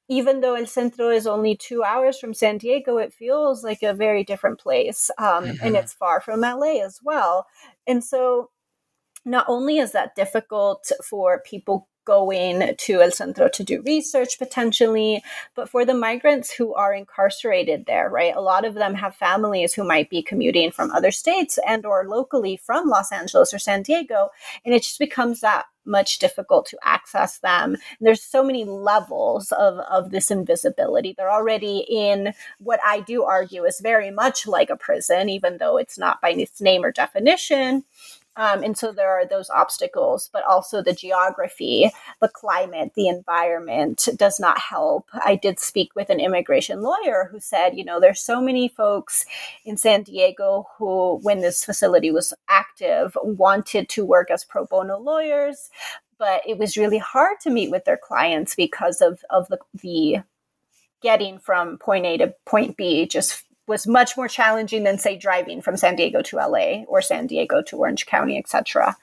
[0.10, 3.94] even though El Centro is only two hours from San Diego, it feels like a
[3.94, 5.12] very different place.
[5.20, 5.66] Um, mm-hmm.
[5.66, 7.46] And it's far from LA as well.
[7.88, 8.50] And so,
[9.26, 15.22] not only is that difficult for people going to El Centro to do research potentially,
[15.54, 18.36] but for the migrants who are incarcerated there, right?
[18.36, 22.08] A lot of them have families who might be commuting from other states and or
[22.08, 24.30] locally from Los Angeles or San Diego,
[24.66, 27.74] and it just becomes that much difficult to access them.
[27.74, 31.14] And there's so many levels of, of this invisibility.
[31.16, 35.78] They're already in what I do argue is very much like a prison, even though
[35.78, 37.84] it's not by its name or definition.
[38.40, 44.08] Um, and so there are those obstacles, but also the geography, the climate, the environment
[44.16, 45.10] does not help.
[45.26, 49.26] I did speak with an immigration lawyer who said, you know, there's so many folks
[49.66, 54.98] in San Diego who, when this facility was active, wanted to work as pro bono
[54.98, 55.70] lawyers,
[56.18, 60.24] but it was really hard to meet with their clients because of, of the, the
[61.02, 65.62] getting from point A to point B just was much more challenging than say driving
[65.62, 68.98] from San Diego to LA or San Diego to Orange County, etc.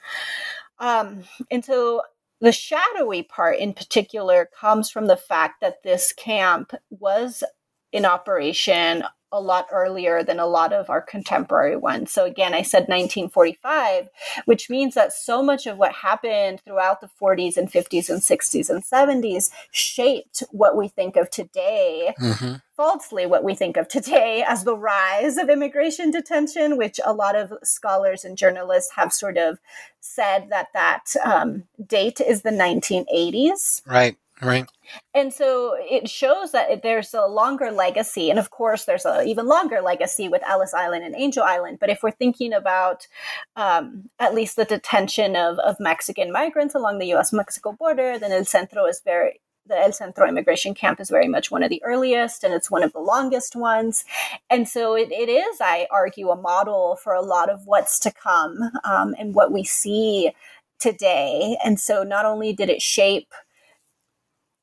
[0.77, 2.03] Um, and so
[2.41, 7.43] the shadowy part in particular comes from the fact that this camp was
[7.91, 12.11] in operation a lot earlier than a lot of our contemporary ones.
[12.11, 14.07] So again, I said 1945,
[14.45, 18.69] which means that so much of what happened throughout the 40s and 50s and 60s
[18.69, 22.13] and 70s shaped what we think of today.
[22.19, 22.55] Mm-hmm.
[22.75, 27.35] Falsely, what we think of today as the rise of immigration detention, which a lot
[27.35, 29.57] of scholars and journalists have sort of
[29.99, 33.81] said that that um, date is the 1980s.
[33.87, 34.15] Right.
[34.41, 34.69] Right.
[35.15, 38.29] And so it shows that there's a longer legacy.
[38.29, 41.79] And of course, there's an even longer legacy with Ellis Island and Angel Island.
[41.79, 43.07] But if we're thinking about
[43.55, 48.31] um, at least the detention of, of Mexican migrants along the US Mexico border, then
[48.31, 51.83] El Centro is very, the El Centro immigration camp is very much one of the
[51.83, 54.05] earliest and it's one of the longest ones.
[54.51, 58.11] And so it, it is, I argue, a model for a lot of what's to
[58.11, 60.31] come um, and what we see
[60.79, 61.57] today.
[61.65, 63.33] And so not only did it shape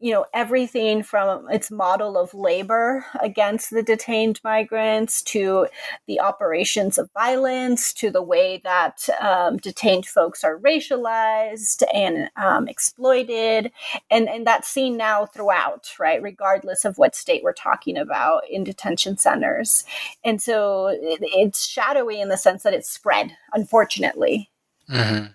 [0.01, 5.67] you know everything from its model of labor against the detained migrants to
[6.07, 12.67] the operations of violence to the way that um, detained folks are racialized and um,
[12.69, 13.71] exploited.
[14.11, 18.65] And and that's seen now throughout right regardless of what state we're talking about in
[18.65, 19.85] detention centers.
[20.25, 24.51] And so it, it's shadowy in the sense that it's spread unfortunately.
[24.91, 25.27] Mm-hmm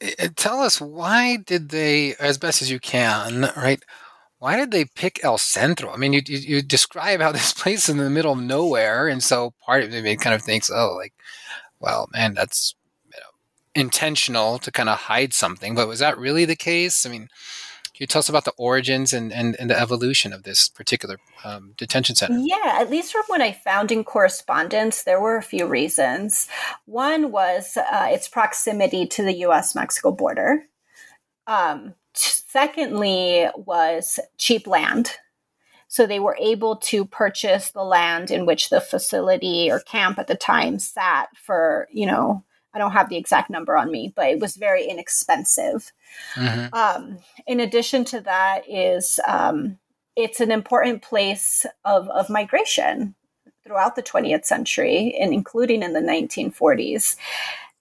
[0.00, 3.82] Eh, tell us why did they, as best as you can, right?
[4.38, 5.92] Why did they pick El Centro?
[5.92, 9.08] I mean, you, you, you describe how this place is in the middle of nowhere,
[9.08, 11.14] and so part of me kind of thinks, oh, like,
[11.80, 12.74] well, man, that's
[13.12, 15.74] you know, intentional to kind of hide something.
[15.74, 17.06] But was that really the case?
[17.06, 17.28] I mean,
[18.00, 21.74] you tell us about the origins and, and, and the evolution of this particular um,
[21.76, 22.38] detention center?
[22.38, 26.48] Yeah, at least from what I found in correspondence, there were a few reasons.
[26.86, 30.64] One was uh, its proximity to the US Mexico border.
[31.46, 35.12] Um, secondly, was cheap land.
[35.88, 40.26] So they were able to purchase the land in which the facility or camp at
[40.26, 44.28] the time sat for, you know, I don't have the exact number on me, but
[44.28, 45.92] it was very inexpensive.
[46.34, 46.74] Mm-hmm.
[46.74, 49.78] Um, in addition to that, is um,
[50.16, 53.14] it's an important place of, of migration
[53.64, 57.16] throughout the 20th century and including in the 1940s.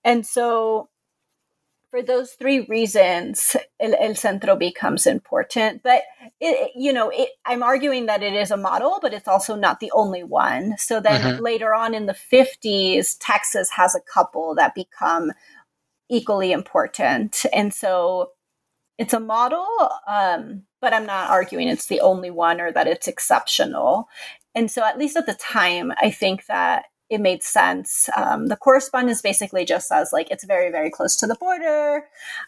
[0.04, 0.89] And so
[1.89, 5.82] for those three reasons, El, El Centro becomes important.
[5.84, 6.04] But
[6.39, 9.80] it, you know, it, I'm arguing that it is a model, but it's also not
[9.80, 10.75] the only one.
[10.78, 11.43] So then mm-hmm.
[11.43, 15.32] later on in the 50s, Texas has a couple that become
[16.10, 18.32] equally important, and so
[18.97, 19.67] it's a model.
[20.08, 24.08] Um, but I'm not arguing it's the only one or that it's exceptional.
[24.56, 28.09] And so, at least at the time, I think that it made sense.
[28.15, 32.05] Um, the correspondence basically just says like it's very very close to the border.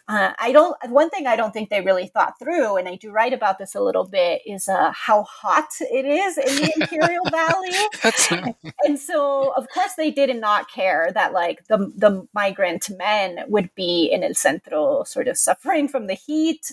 [0.08, 0.76] Uh, I don't.
[0.88, 3.74] One thing I don't think they really thought through, and I do write about this
[3.74, 8.62] a little bit, is uh, how hot it is in the Imperial Valley.
[8.84, 13.74] and so, of course, they did not care that like the the migrant men would
[13.74, 16.70] be in El Centro, sort of suffering from the heat.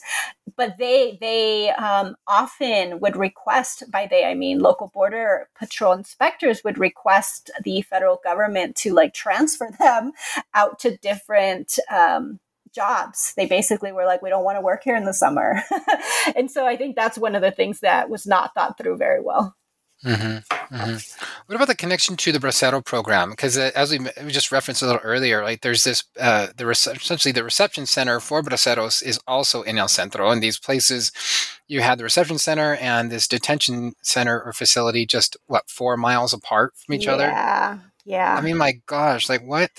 [0.56, 6.64] But they they um, often would request by they I mean local border patrol inspectors
[6.64, 10.12] would request the federal government to like transfer them
[10.54, 12.40] out to different um,
[12.74, 13.34] jobs.
[13.36, 15.64] They basically were like, we don't want to work here in the summer.
[16.36, 19.22] and so I think that's one of the things that was not thought through very
[19.22, 19.56] well.
[20.06, 21.24] Mm-hmm, mm-hmm.
[21.46, 23.32] What about the connection to the Bracero program?
[23.32, 26.64] Because uh, as we, we, just referenced a little earlier, like there's this, uh, the
[26.64, 31.12] rece- essentially the reception center for Braceros is also in El Centro, and these places,
[31.68, 36.34] you had the reception center and this detention center or facility just what four miles
[36.34, 37.28] apart from each yeah, other.
[37.28, 38.36] Yeah, yeah.
[38.36, 39.70] I mean, my gosh, like what?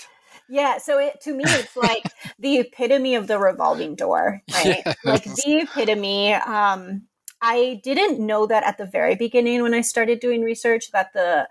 [0.47, 2.03] Yeah, so it to me it's like
[2.39, 4.83] the epitome of the revolving door, right?
[4.85, 4.97] Yes.
[5.03, 6.33] Like the epitome.
[6.33, 7.07] Um,
[7.41, 11.47] I didn't know that at the very beginning when I started doing research that the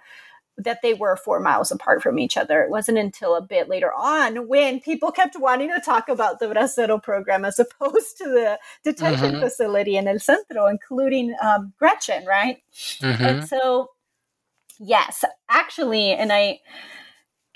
[0.64, 2.62] that they were four miles apart from each other.
[2.62, 6.46] It wasn't until a bit later on when people kept wanting to talk about the
[6.46, 9.40] Bracero program as opposed to the detention mm-hmm.
[9.40, 12.62] facility in El Centro, including um, Gretchen, right?
[12.74, 13.24] Mm-hmm.
[13.24, 13.90] And so,
[14.78, 16.60] yes, actually, and I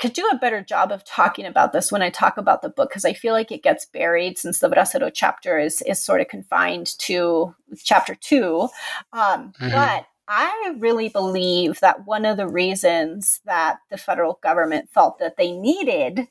[0.01, 2.91] could do a better job of talking about this when I talk about the book
[2.91, 6.29] because I feel like it gets buried since the Bracero chapter is is sort of
[6.29, 8.69] confined to chapter two.
[9.13, 9.71] Um, mm-hmm.
[9.71, 15.37] But I really believe that one of the reasons that the federal government felt that
[15.37, 16.29] they needed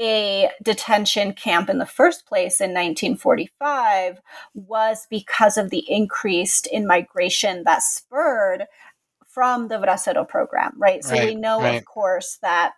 [0.00, 4.20] a detention camp in the first place in 1945
[4.54, 8.64] was because of the increase in migration that spurred
[9.32, 11.02] from the Bracero program, right?
[11.02, 11.76] So right, we know, right.
[11.76, 12.74] of course, that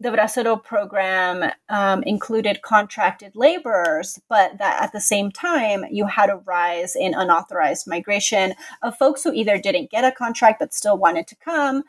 [0.00, 6.30] the Bracero program um, included contracted laborers, but that at the same time, you had
[6.30, 10.96] a rise in unauthorized migration of folks who either didn't get a contract but still
[10.96, 11.84] wanted to come,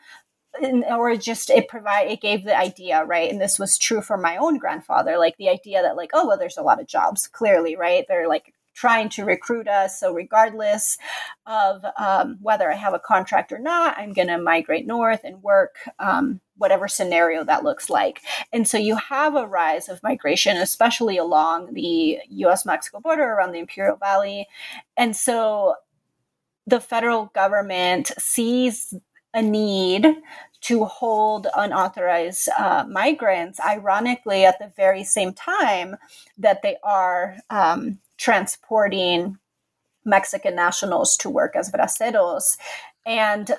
[0.88, 4.36] or just it provide it gave the idea right and this was true for my
[4.36, 7.76] own grandfather like the idea that like oh well there's a lot of jobs clearly
[7.76, 9.98] right they're like trying to recruit us.
[9.98, 10.98] So, regardless
[11.46, 15.42] of um, whether I have a contract or not, I'm going to migrate north and
[15.42, 15.76] work.
[15.98, 18.20] Um, whatever scenario that looks like.
[18.52, 23.52] And so you have a rise of migration, especially along the US Mexico border around
[23.52, 24.48] the Imperial Valley.
[24.96, 25.76] And so
[26.66, 28.92] the federal government sees
[29.34, 30.06] a need
[30.60, 35.96] to hold unauthorized uh, migrants, ironically, at the very same time
[36.36, 39.38] that they are um, transporting
[40.04, 42.56] Mexican nationals to work as braceros.
[43.06, 43.52] And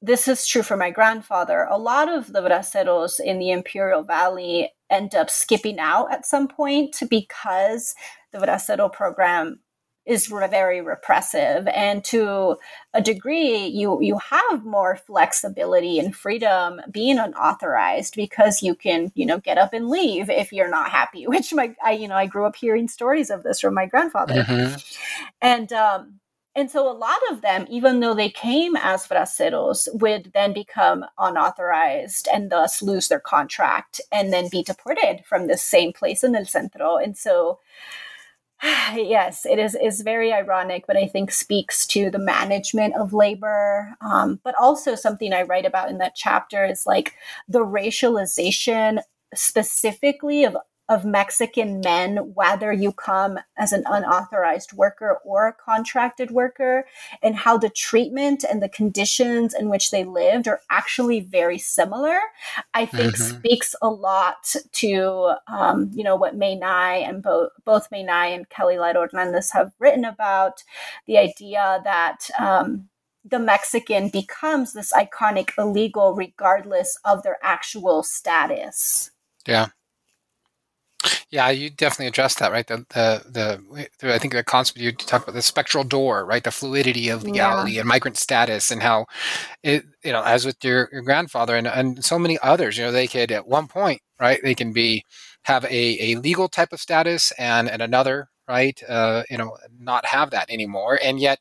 [0.00, 1.66] this is true for my grandfather.
[1.70, 6.48] A lot of the braceros in the Imperial Valley end up skipping out at some
[6.48, 7.94] point because
[8.32, 9.60] the bracero program
[10.04, 12.56] is very repressive and to
[12.92, 19.24] a degree you you have more flexibility and freedom being unauthorized because you can you
[19.24, 22.26] know get up and leave if you're not happy which my I you know I
[22.26, 24.76] grew up hearing stories of this from my grandfather mm-hmm.
[25.40, 26.20] and um
[26.54, 31.04] and so a lot of them, even though they came as braceros, would then become
[31.18, 36.36] unauthorized and thus lose their contract and then be deported from the same place in
[36.36, 36.98] El Centro.
[36.98, 37.58] And so
[38.94, 43.94] yes, it is is very ironic, but I think speaks to the management of labor.
[44.00, 47.14] Um, but also something I write about in that chapter is like
[47.48, 49.00] the racialization
[49.34, 50.56] specifically of
[50.88, 56.84] of Mexican men, whether you come as an unauthorized worker or a contracted worker,
[57.22, 62.18] and how the treatment and the conditions in which they lived are actually very similar,
[62.74, 63.38] I think mm-hmm.
[63.38, 68.34] speaks a lot to um, you know what Mae Ngai and both both Mae Ngai
[68.34, 70.62] and Kelly Lytle Hernandez have written about
[71.06, 72.88] the idea that um,
[73.24, 79.10] the Mexican becomes this iconic illegal regardless of their actual status.
[79.46, 79.68] Yeah.
[81.30, 82.66] Yeah, you definitely addressed that, right?
[82.66, 83.58] The the
[84.00, 86.44] the I think the concept you talk about the spectral door, right?
[86.44, 87.80] The fluidity of legality yeah.
[87.80, 89.06] and migrant status, and how
[89.62, 92.92] it you know, as with your, your grandfather and and so many others, you know,
[92.92, 94.40] they could at one point, right?
[94.42, 95.04] They can be
[95.44, 98.80] have a, a legal type of status and and another, right?
[98.88, 101.38] Uh, you know, not have that anymore, and yet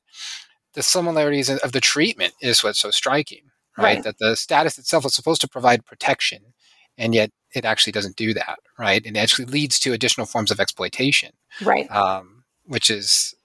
[0.74, 3.96] the similarities of the treatment is what's so striking, right?
[3.96, 4.04] right?
[4.04, 6.54] That the status itself is supposed to provide protection,
[6.98, 9.06] and yet it actually doesn't do that, right?
[9.06, 11.90] And it actually leads to additional forms of exploitation, right?
[11.92, 13.36] Um, which is,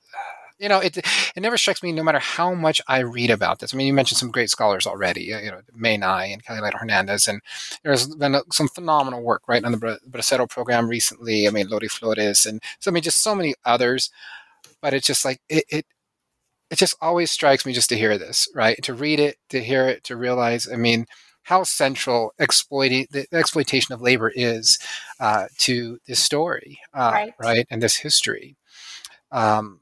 [0.58, 3.74] you know, it it never strikes me, no matter how much I read about this.
[3.74, 6.80] I mean, you mentioned some great scholars already, you know, Mae Ngai and Kelly Lytle
[6.80, 7.40] Hernandez, and
[7.82, 11.46] there's been some phenomenal work, right, on the Bracero program recently.
[11.46, 14.10] I mean, Lori Flores, and so I mean, just so many others.
[14.80, 15.86] But it's just like it, it
[16.70, 18.82] it just always strikes me just to hear this, right?
[18.82, 20.68] To read it, to hear it, to realize.
[20.70, 21.06] I mean,
[21.46, 24.80] how central exploiting the exploitation of labor is
[25.20, 27.34] uh, to this story, uh, right.
[27.38, 28.56] right, and this history.
[29.30, 29.80] Um,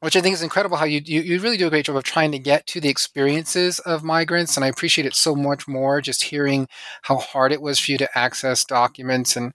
[0.00, 2.04] which I think is incredible how you, you, you really do a great job of
[2.04, 6.00] trying to get to the experiences of migrants, and I appreciate it so much more
[6.00, 6.68] just hearing
[7.02, 9.36] how hard it was for you to access documents.
[9.36, 9.52] And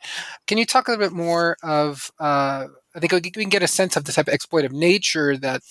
[0.47, 2.11] can you talk a little bit more of?
[2.19, 5.61] Uh, I think we can get a sense of the type of exploitive nature that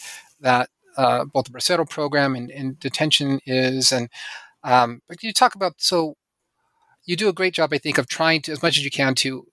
[0.40, 4.08] that uh, both the Bracero program and, and detention is, and
[4.64, 6.14] um, but you talk about so
[7.06, 9.14] you do a great job, I think, of trying to as much as you can
[9.16, 9.46] to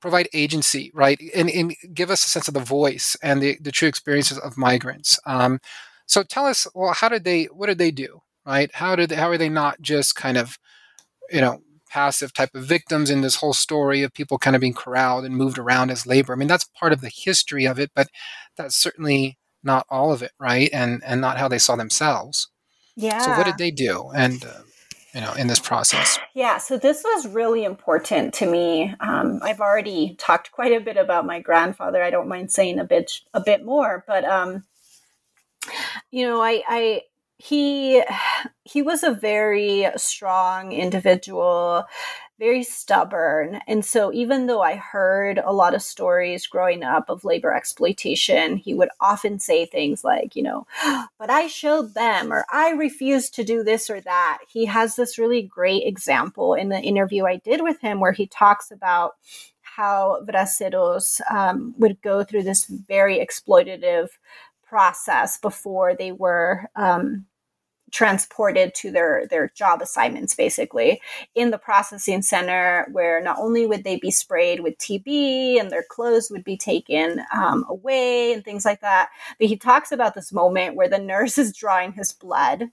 [0.00, 3.72] provide agency, right, and, and give us a sense of the voice and the, the
[3.72, 5.18] true experiences of migrants.
[5.26, 5.58] Um,
[6.06, 7.44] so tell us, well, how did they?
[7.46, 8.20] What did they do?
[8.46, 8.70] Right?
[8.74, 10.58] How did they, how are they not just kind of,
[11.30, 14.74] you know, passive type of victims in this whole story of people kind of being
[14.74, 16.32] corralled and moved around as labor?
[16.32, 18.08] I mean, that's part of the history of it, but
[18.56, 20.70] that's certainly not all of it, right?
[20.72, 22.48] And and not how they saw themselves.
[22.98, 23.20] Yeah.
[23.20, 24.10] So what did they do?
[24.14, 24.62] And uh,
[25.14, 26.18] you know, in this process.
[26.34, 28.94] Yeah, so this was really important to me.
[29.00, 32.02] Um, I've already talked quite a bit about my grandfather.
[32.02, 34.64] I don't mind saying a bit a bit more, but um,
[36.10, 37.02] you know, I, I
[37.36, 38.02] he
[38.64, 41.84] he was a very strong individual
[42.38, 43.60] very stubborn.
[43.66, 48.56] And so, even though I heard a lot of stories growing up of labor exploitation,
[48.56, 50.66] he would often say things like, you know,
[51.18, 54.38] but I showed them, or I refused to do this or that.
[54.48, 58.26] He has this really great example in the interview I did with him where he
[58.26, 59.14] talks about
[59.62, 64.08] how braceros um, would go through this very exploitative
[64.66, 67.26] process before they were um,
[67.90, 71.00] transported to their their job assignments basically
[71.34, 75.84] in the processing center where not only would they be sprayed with tb and their
[75.88, 79.08] clothes would be taken um, away and things like that
[79.38, 82.64] but he talks about this moment where the nurse is drawing his blood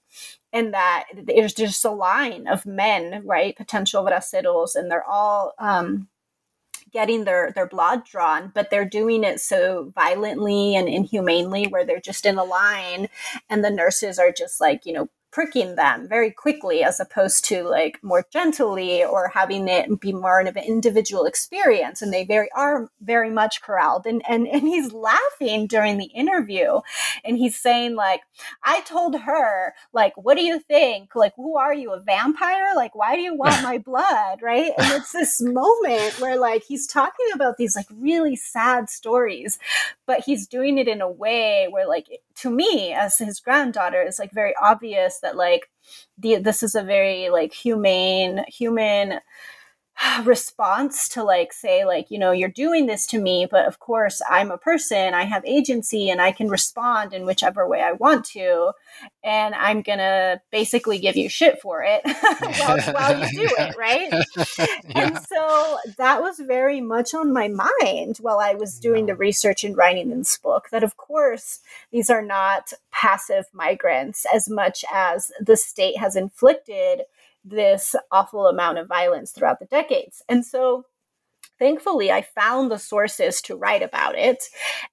[0.54, 6.08] and that there's just a line of men right potential braceros and they're all um,
[6.96, 12.00] getting their their blood drawn but they're doing it so violently and inhumanely where they're
[12.00, 13.10] just in a line
[13.50, 17.62] and the nurses are just like you know pricking them very quickly as opposed to
[17.64, 22.02] like more gently or having it be more of an individual experience.
[22.02, 24.06] And they very are very much corralled.
[24.06, 26.80] And and, and he's laughing during the interview.
[27.26, 28.22] And he's saying like
[28.64, 31.14] i told her like what do you think?
[31.16, 32.74] Like who are you a vampire?
[32.74, 34.42] Like why do you want my blood?
[34.42, 34.72] Right?
[34.78, 39.60] And it's this moment where like he's talking about these like really sad stories
[40.06, 44.20] but he's doing it in a way where like to me as his granddaughter it's
[44.20, 45.70] like very obvious that like
[46.18, 49.20] the this is a very like humane human
[50.24, 54.22] response to like say like you know you're doing this to me but of course
[54.30, 58.26] i'm a person i have agency and i can respond in whichever way i want
[58.26, 58.72] to
[59.24, 62.02] and i'm gonna basically give you shit for it
[62.60, 64.12] while, while, you do it right
[64.58, 64.66] yeah.
[64.96, 69.64] and so that was very much on my mind while i was doing the research
[69.64, 71.60] and writing this book that of course
[71.92, 77.04] these are not passive migrants as much as the state has inflicted
[77.46, 80.24] this awful amount of violence throughout the decades.
[80.28, 80.86] And so
[81.60, 84.44] thankfully i found the sources to write about it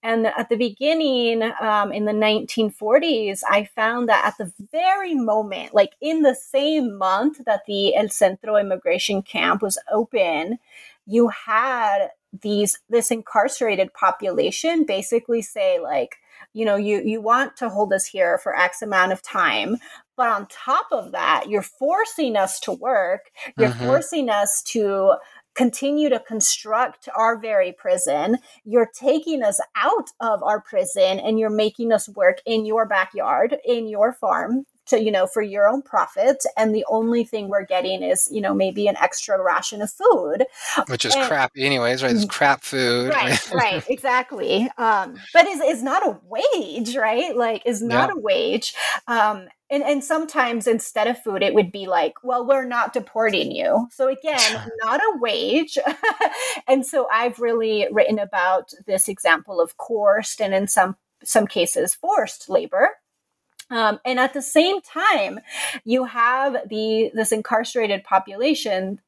[0.03, 5.75] and at the beginning um, in the 1940s i found that at the very moment
[5.75, 10.59] like in the same month that the el centro immigration camp was open
[11.07, 12.09] you had
[12.43, 16.17] these this incarcerated population basically say like
[16.53, 19.77] you know you you want to hold us here for x amount of time
[20.17, 23.87] but on top of that, you're forcing us to work, you're mm-hmm.
[23.87, 25.15] forcing us to
[25.55, 28.39] continue to construct our very prison.
[28.65, 33.57] You're taking us out of our prison and you're making us work in your backyard,
[33.65, 37.65] in your farm to you know for your own profit and the only thing we're
[37.65, 40.45] getting is you know maybe an extra ration of food.
[40.89, 42.15] Which is and, crap anyways right?
[42.15, 43.85] It's crap food right right?
[43.91, 44.69] exactly.
[44.79, 47.37] Um but is is not a wage right?
[47.37, 48.15] Like is not yeah.
[48.15, 48.75] a wage.
[49.07, 53.53] Um and and sometimes instead of food it would be like well we're not deporting
[53.53, 53.89] you.
[53.91, 55.79] So again not a wage.
[56.69, 61.95] And so i've really written about this example of coerced and in some some cases
[61.95, 62.91] forced labor
[63.73, 65.41] um, and at the same time
[65.85, 69.01] you have the this incarcerated population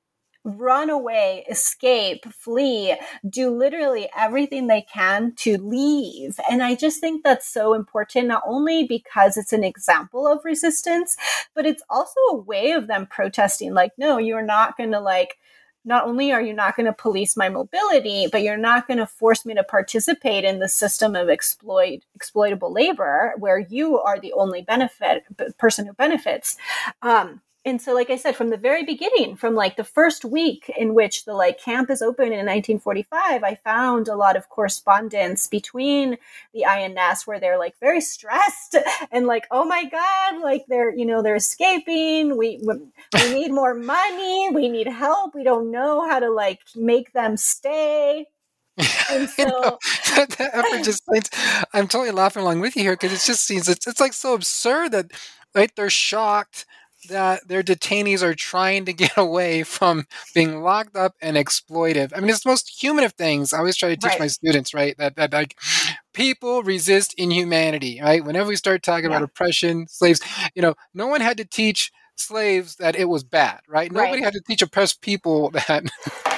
[0.45, 2.95] run away, escape, flee,
[3.29, 6.39] do literally everything they can to leave.
[6.51, 11.17] And I just think that's so important, not only because it's an example of resistance,
[11.55, 15.39] but it's also a way of them protesting, like, no, you're not going to like,
[15.85, 19.07] not only are you not going to police my mobility, but you're not going to
[19.07, 24.33] force me to participate in the system of exploit exploitable labor where you are the
[24.33, 25.25] only benefit
[25.59, 26.57] person who benefits.
[27.03, 30.71] Um, and so like i said from the very beginning from like the first week
[30.77, 35.49] in which the like camp is open in 1945 i found a lot of correspondence
[35.49, 36.17] between
[36.53, 38.77] the ins where they're like very stressed
[39.11, 42.37] and like oh my god like they're you know they're escaping.
[42.37, 44.51] We we need more money.
[44.53, 45.35] We need help.
[45.35, 48.27] We don't know how to like make them stay.
[49.11, 49.79] And so know,
[50.17, 51.03] that, that effort just
[51.73, 54.35] i'm totally laughing along with you here because it just seems it's, it's like so
[54.35, 55.13] absurd that
[55.55, 56.67] right they're shocked
[57.05, 62.13] that their detainees are trying to get away from being locked up and exploitive.
[62.15, 63.53] I mean, it's the most human of things.
[63.53, 64.21] I always try to teach right.
[64.21, 64.97] my students, right?
[64.99, 65.57] That, that like
[66.13, 68.25] people resist inhumanity, right?
[68.25, 69.17] Whenever we start talking yeah.
[69.17, 70.21] about oppression, slaves,
[70.55, 73.91] you know, no one had to teach slaves that it was bad, right?
[73.91, 74.25] Nobody right.
[74.25, 75.85] had to teach oppressed people that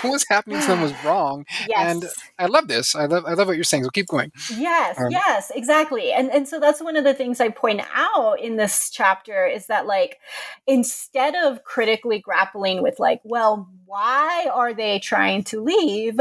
[0.00, 1.44] what was happening to them was wrong.
[1.68, 1.94] Yes.
[1.94, 2.04] And
[2.38, 2.94] I love this.
[2.94, 3.84] I love I love what you're saying.
[3.84, 4.32] So keep going.
[4.56, 6.12] Yes, um, yes, exactly.
[6.12, 9.66] And and so that's one of the things I point out in this chapter is
[9.66, 10.18] that like
[10.66, 16.20] instead of critically grappling with like, well, why are they trying to leave?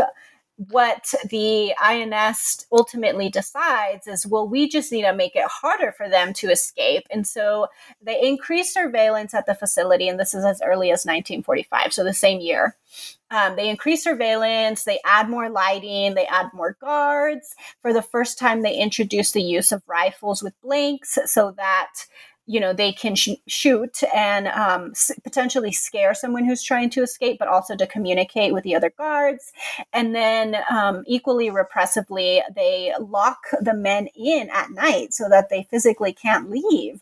[0.57, 6.07] What the INS ultimately decides is well, we just need to make it harder for
[6.07, 7.05] them to escape.
[7.11, 7.67] And so
[8.01, 12.13] they increase surveillance at the facility, and this is as early as 1945, so the
[12.13, 12.75] same year.
[13.31, 17.55] Um, they increase surveillance, they add more lighting, they add more guards.
[17.81, 21.91] For the first time, they introduce the use of rifles with blanks so that
[22.47, 27.01] you know they can sh- shoot and um, s- potentially scare someone who's trying to
[27.01, 29.51] escape but also to communicate with the other guards.
[29.93, 35.67] And then um, equally repressively they lock the men in at night so that they
[35.69, 37.01] physically can't leave.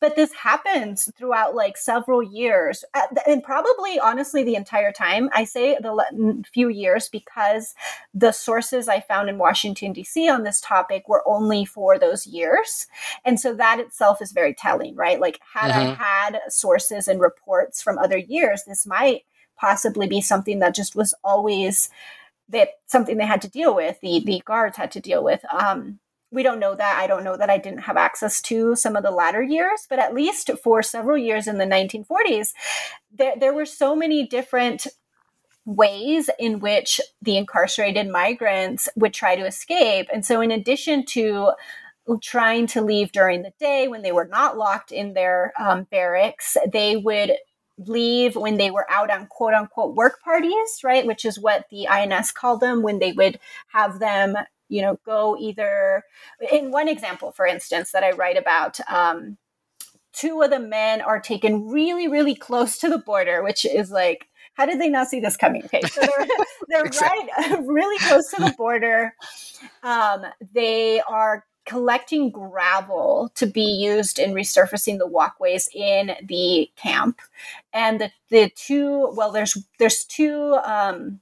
[0.00, 2.84] But this happens throughout like several years
[3.26, 5.30] and probably honestly the entire time.
[5.34, 7.74] I say the few years because
[8.12, 12.86] the sources i found in washington d.c on this topic were only for those years.
[13.24, 15.20] And so that itself is very telling right?
[15.20, 16.00] Like, had mm-hmm.
[16.00, 19.22] I had sources and reports from other years, this might
[19.56, 21.88] possibly be something that just was always
[22.48, 24.00] that something they had to deal with.
[24.00, 25.44] The the guards had to deal with.
[25.52, 26.00] Um,
[26.34, 26.98] we don't know that.
[26.98, 30.00] I don't know that I didn't have access to some of the latter years, but
[30.00, 32.52] at least for several years in the 1940s,
[33.12, 34.88] there, there were so many different
[35.64, 40.08] ways in which the incarcerated migrants would try to escape.
[40.12, 41.52] And so, in addition to
[42.22, 46.56] trying to leave during the day when they were not locked in their um, barracks.
[46.72, 47.32] They would
[47.78, 51.06] leave when they were out on quote unquote work parties, right?
[51.06, 53.38] Which is what the INS called them when they would
[53.68, 54.36] have them,
[54.68, 56.04] you know, go either
[56.52, 58.78] in one example, for instance, that I write about.
[58.90, 59.38] Um,
[60.12, 64.28] two of the men are taken really, really close to the border, which is like,
[64.54, 65.64] how did they not see this coming?
[65.64, 66.26] Okay, so they're,
[66.68, 69.12] they're right, really close to the border.
[69.82, 77.20] Um, they are collecting gravel to be used in resurfacing the walkways in the camp.
[77.72, 81.20] And the, the two well there's there's two um,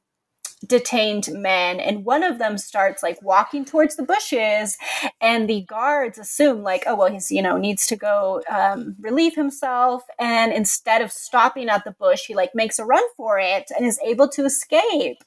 [0.66, 4.78] detained men and one of them starts like walking towards the bushes
[5.20, 9.34] and the guards assume like oh well he's you know needs to go um, relieve
[9.34, 13.70] himself and instead of stopping at the bush he like makes a run for it
[13.76, 15.18] and is able to escape.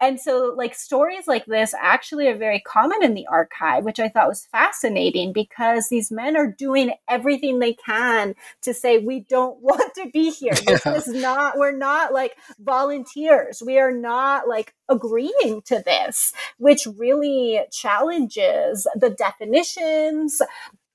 [0.00, 4.08] And so like stories like this actually are very common in the archive which i
[4.08, 9.60] thought was fascinating because these men are doing everything they can to say we don't
[9.62, 10.54] want to be here.
[10.54, 13.62] This is not we're not like volunteers.
[13.64, 20.42] We are not like agreeing to this, which really challenges the definitions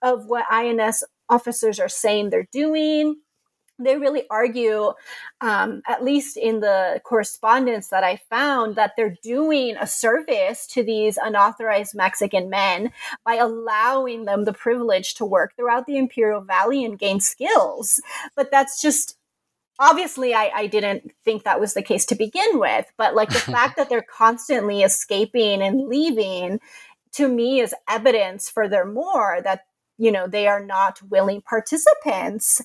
[0.02, 3.18] of what INS officers are saying they're doing
[3.80, 4.94] they really argue,
[5.42, 10.84] um, at least in the correspondence that I found, that they're doing a service to
[10.84, 12.92] these unauthorized Mexican men
[13.24, 18.02] by allowing them the privilege to work throughout the Imperial Valley and gain skills.
[18.36, 19.17] But that's just
[19.80, 23.40] obviously I, I didn't think that was the case to begin with but like the
[23.52, 26.60] fact that they're constantly escaping and leaving
[27.14, 29.62] to me is evidence furthermore that
[29.98, 32.62] you know they are not willing participants.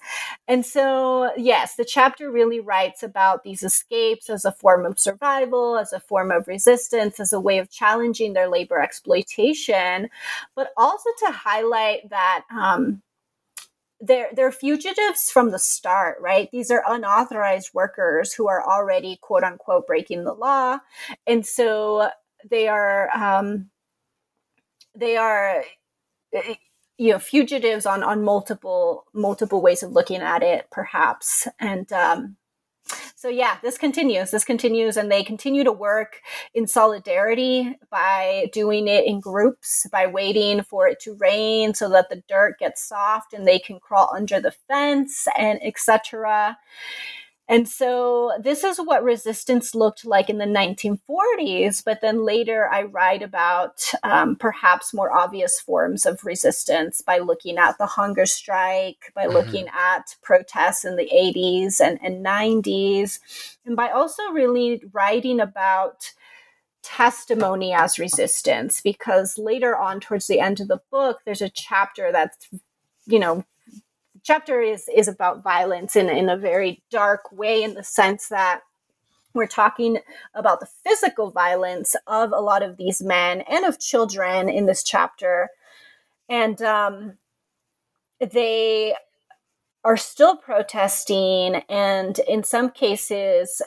[0.47, 5.79] And so yes the chapter really writes about these escapes as a form of survival
[5.79, 10.11] as a form of resistance as a way of challenging their labor exploitation
[10.55, 13.03] but also to highlight that um,
[14.03, 16.51] they're they're fugitives from the start, right?
[16.51, 20.79] These are unauthorized workers who are already quote unquote breaking the law,
[21.27, 22.11] and so
[22.51, 23.71] they are um,
[24.95, 25.63] they are
[26.35, 26.55] eh,
[26.99, 32.37] you know fugitives on on multiple multiple ways of looking at it, perhaps, and um,
[33.23, 36.21] so yeah this continues this continues and they continue to work
[36.55, 42.09] in solidarity by doing it in groups by waiting for it to rain so that
[42.09, 46.59] the dirt gets soft and they can crawl under the fence and etc
[47.53, 51.85] and so this is what resistance looked like in the 1940s.
[51.85, 57.59] But then later I write about um, perhaps more obvious forms of resistance by looking
[57.59, 59.35] at the hunger strike, by mm-hmm.
[59.35, 63.21] looking at protests in the 80s and, and 90s,
[63.67, 66.15] and by also really writing about
[66.83, 72.11] testimony as resistance because later on towards the end of the book there's a chapter
[72.11, 72.49] that's
[73.07, 73.45] you know
[74.23, 78.63] chapter is is about violence in in a very dark way in the sense that
[79.35, 79.99] we're talking
[80.35, 84.83] about the physical violence of a lot of these men and of children in this
[84.83, 85.49] chapter.
[86.29, 87.19] And um,
[88.21, 88.95] they
[89.85, 93.61] are still protesting and in some cases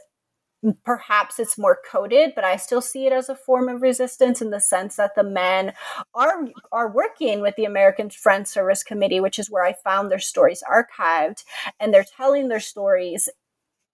[0.83, 4.49] perhaps it's more coded but i still see it as a form of resistance in
[4.49, 5.73] the sense that the men
[6.15, 10.19] are are working with the american friends service committee which is where i found their
[10.19, 11.43] stories archived
[11.79, 13.29] and they're telling their stories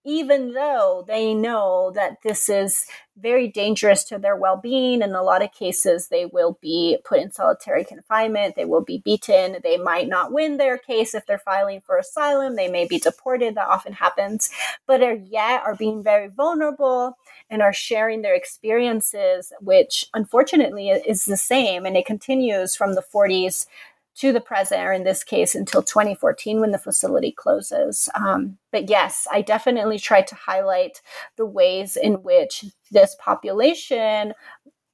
[0.04, 2.86] even though they know that this is
[3.16, 7.30] very dangerous to their well-being in a lot of cases they will be put in
[7.30, 11.80] solitary confinement they will be beaten they might not win their case if they're filing
[11.82, 14.50] for asylum they may be deported that often happens
[14.86, 17.16] but are yet are being very vulnerable
[17.50, 23.04] and are sharing their experiences which unfortunately is the same and it continues from the
[23.14, 23.66] 40s
[24.14, 28.08] to the present, or in this case, until 2014 when the facility closes.
[28.14, 31.00] Um, but yes, I definitely tried to highlight
[31.36, 34.34] the ways in which this population,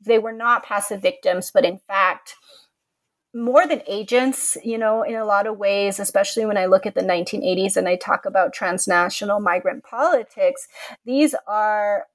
[0.01, 2.37] they were not passive victims, but in fact,
[3.35, 6.95] more than agents, you know, in a lot of ways, especially when I look at
[6.95, 10.67] the 1980s and I talk about transnational migrant politics,
[11.05, 12.07] these are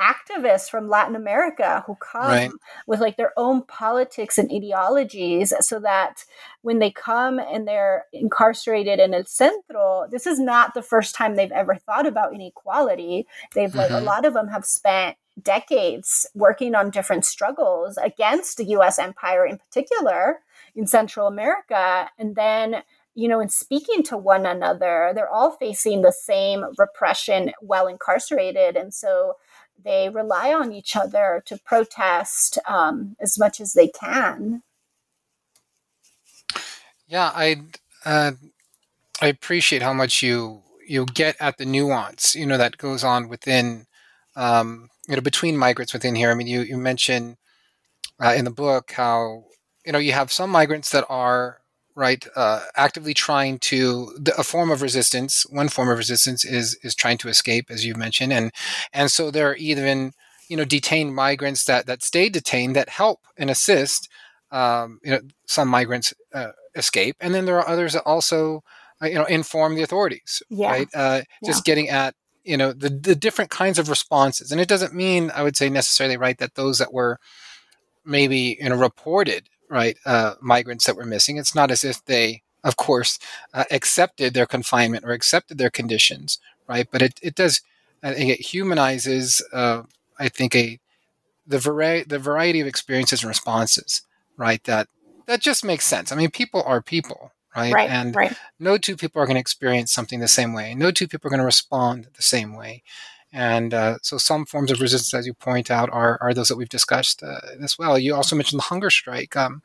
[0.00, 2.50] activists from Latin America who come right.
[2.86, 6.24] with like their own politics and ideologies so that
[6.62, 11.36] when they come and they're incarcerated in El Centro, this is not the first time
[11.36, 13.26] they've ever thought about inequality.
[13.54, 13.78] They've mm-hmm.
[13.78, 14.06] like a mm-hmm.
[14.06, 19.58] lot of them have spent decades working on different struggles against the US empire in
[19.58, 20.40] particular
[20.74, 22.82] in Central America and then
[23.14, 28.76] you know, in speaking to one another, they're all facing the same repression while incarcerated.
[28.76, 29.36] And so
[29.84, 34.62] they rely on each other to protest um, as much as they can.
[37.06, 37.62] Yeah, I
[38.04, 38.32] uh,
[39.20, 43.28] I appreciate how much you you get at the nuance you know that goes on
[43.28, 43.86] within
[44.36, 46.30] um, you know between migrants within here.
[46.30, 47.36] I mean, you you mentioned
[48.22, 49.44] uh, in the book how
[49.84, 51.59] you know you have some migrants that are
[51.94, 56.78] right uh, actively trying to the, a form of resistance one form of resistance is
[56.82, 58.52] is trying to escape as you mentioned and
[58.92, 60.12] and so there are even
[60.48, 64.08] you know detained migrants that that stay detained that help and assist
[64.50, 68.62] um, you know some migrants uh, escape and then there are others that also
[69.02, 70.70] uh, you know inform the authorities yeah.
[70.70, 72.14] right uh, just getting at
[72.44, 75.68] you know the, the different kinds of responses and it doesn't mean i would say
[75.68, 77.18] necessarily right that those that were
[78.04, 81.36] maybe you know reported right uh, migrants that were missing.
[81.36, 83.18] It's not as if they, of course,
[83.54, 86.88] uh, accepted their confinement or accepted their conditions, right?
[86.90, 87.62] But it, it does,
[88.02, 89.82] I think it humanizes, uh,
[90.18, 90.78] I think, a
[91.46, 94.02] the variety the variety of experiences and responses,
[94.36, 94.62] right?
[94.64, 94.88] That
[95.26, 96.12] that just makes sense.
[96.12, 97.72] I mean, people are people, right?
[97.72, 98.36] right and right.
[98.58, 100.74] no two people are going to experience something the same way.
[100.74, 102.82] No two people are going to respond the same way.
[103.32, 106.56] And uh, so, some forms of resistance, as you point out, are, are those that
[106.56, 107.98] we've discussed uh, as well.
[107.98, 109.62] You also mentioned the hunger strike, um,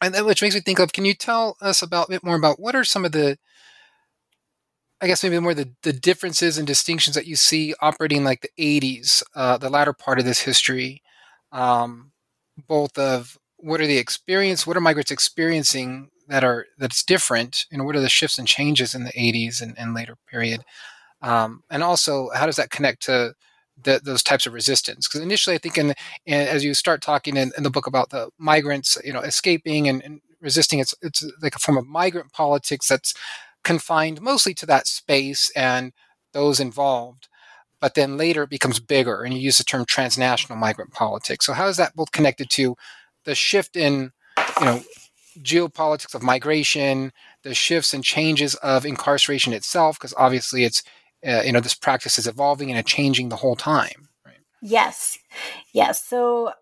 [0.00, 0.92] and then, which makes me think of.
[0.92, 3.36] Can you tell us about a bit more about what are some of the,
[5.00, 8.80] I guess maybe more the, the differences and distinctions that you see operating like the
[8.80, 11.02] 80s, uh, the latter part of this history,
[11.52, 12.12] um,
[12.66, 17.84] both of what are the experience, what are migrants experiencing that are that's different, and
[17.84, 20.64] what are the shifts and changes in the 80s and, and later period,
[21.22, 23.34] um, and also how does that connect to
[23.82, 25.08] the, those types of resistance?
[25.08, 25.90] Because initially i think in,
[26.26, 29.88] in, as you start talking in, in, the book about the migrants you know escaping
[29.88, 33.12] and, and, resisting it's it's like a form of migrant politics that's
[33.62, 35.92] confined mostly to that space and
[36.32, 37.28] those involved
[37.80, 41.46] but then later it becomes bigger and you use the term transnational migrant politics.
[41.46, 42.76] So how is that both connected to
[43.24, 44.12] the shift in
[44.58, 44.82] you know
[45.38, 47.12] geopolitics of migration
[47.42, 49.98] the shifts and changes of incarceration itself?
[49.98, 50.82] Because obviously it's
[51.26, 55.18] uh, you know this practice is evolving and changing the whole time right yes
[55.72, 56.52] yes so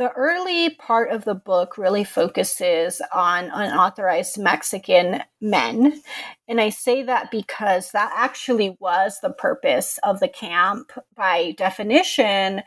[0.00, 6.00] the early part of the book really focuses on unauthorized Mexican men.
[6.48, 12.62] And I say that because that actually was the purpose of the camp by definition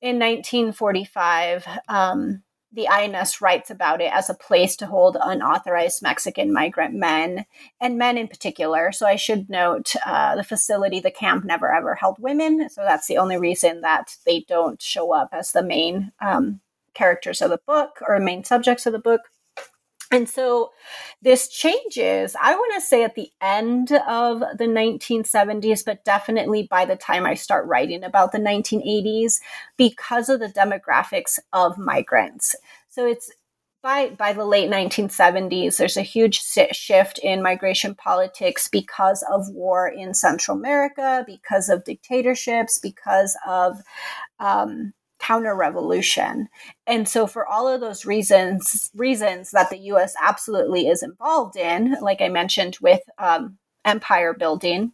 [0.00, 1.66] in 1945.
[1.88, 2.42] Um,
[2.74, 7.46] the INS writes about it as a place to hold unauthorized Mexican migrant men
[7.80, 8.90] and men in particular.
[8.90, 12.68] So I should note uh, the facility, the camp, never ever held women.
[12.68, 16.60] So that's the only reason that they don't show up as the main um,
[16.94, 19.22] characters of the book or main subjects of the book.
[20.14, 20.70] And so
[21.22, 26.84] this changes, I want to say at the end of the 1970s, but definitely by
[26.84, 29.40] the time I start writing about the 1980s
[29.76, 32.54] because of the demographics of migrants.
[32.88, 33.32] So it's
[33.82, 39.88] by, by the late 1970s, there's a huge shift in migration politics because of war
[39.88, 43.82] in Central America, because of dictatorships, because of
[44.38, 44.94] um,
[45.24, 46.48] counter revolution.
[46.86, 51.96] And so for all of those reasons reasons that the US absolutely is involved in,
[52.00, 54.92] like I mentioned with um, empire building,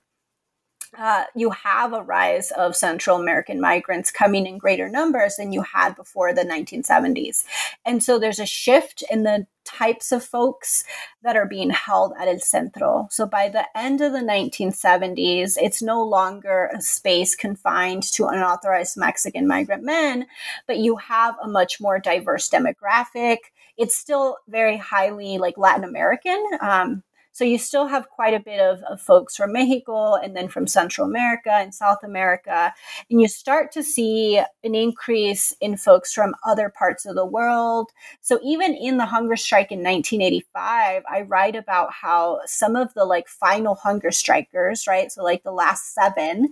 [0.98, 5.62] uh, you have a rise of Central American migrants coming in greater numbers than you
[5.62, 7.44] had before the 1970s.
[7.84, 10.84] And so there's a shift in the types of folks
[11.22, 13.06] that are being held at El Centro.
[13.10, 18.96] So by the end of the 1970s, it's no longer a space confined to unauthorized
[18.96, 20.26] Mexican migrant men,
[20.66, 23.38] but you have a much more diverse demographic.
[23.76, 26.44] It's still very highly like Latin American.
[26.60, 30.48] Um, so you still have quite a bit of, of folks from Mexico and then
[30.48, 32.72] from Central America and South America.
[33.08, 37.90] And you start to see an increase in folks from other parts of the world.
[38.20, 43.04] So even in the hunger strike in 1985, I write about how some of the
[43.04, 45.10] like final hunger strikers, right?
[45.12, 46.50] So like the last seven,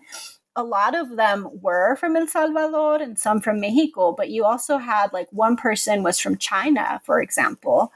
[0.57, 4.79] a lot of them were from El Salvador and some from Mexico, but you also
[4.79, 7.93] had like one person was from China, for example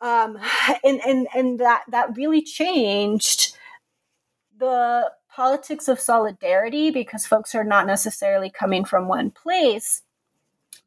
[0.00, 0.38] um,
[0.84, 3.56] and and and that that really changed
[4.58, 10.02] the politics of solidarity because folks are not necessarily coming from one place,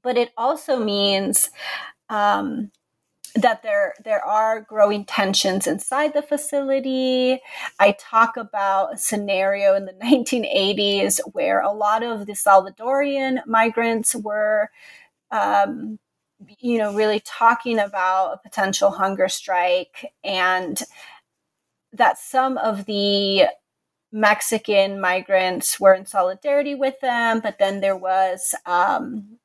[0.01, 1.51] but it also means
[2.09, 2.71] um,
[3.35, 7.39] that there there are growing tensions inside the facility.
[7.79, 14.15] I talk about a scenario in the 1980s where a lot of the Salvadorian migrants
[14.15, 14.69] were
[15.31, 15.99] um,
[16.59, 20.81] you know, really talking about a potential hunger strike and
[21.93, 23.45] that some of the
[24.11, 29.37] Mexican migrants were in solidarity with them, but then there was um,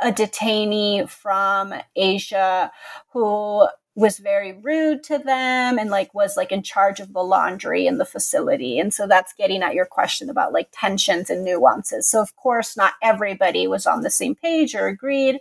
[0.00, 2.70] a detainee from Asia
[3.12, 7.86] who was very rude to them and like was like in charge of the laundry
[7.86, 8.78] in the facility.
[8.78, 12.08] And so that's getting at your question about like tensions and nuances.
[12.08, 15.38] So of course not everybody was on the same page or agreed.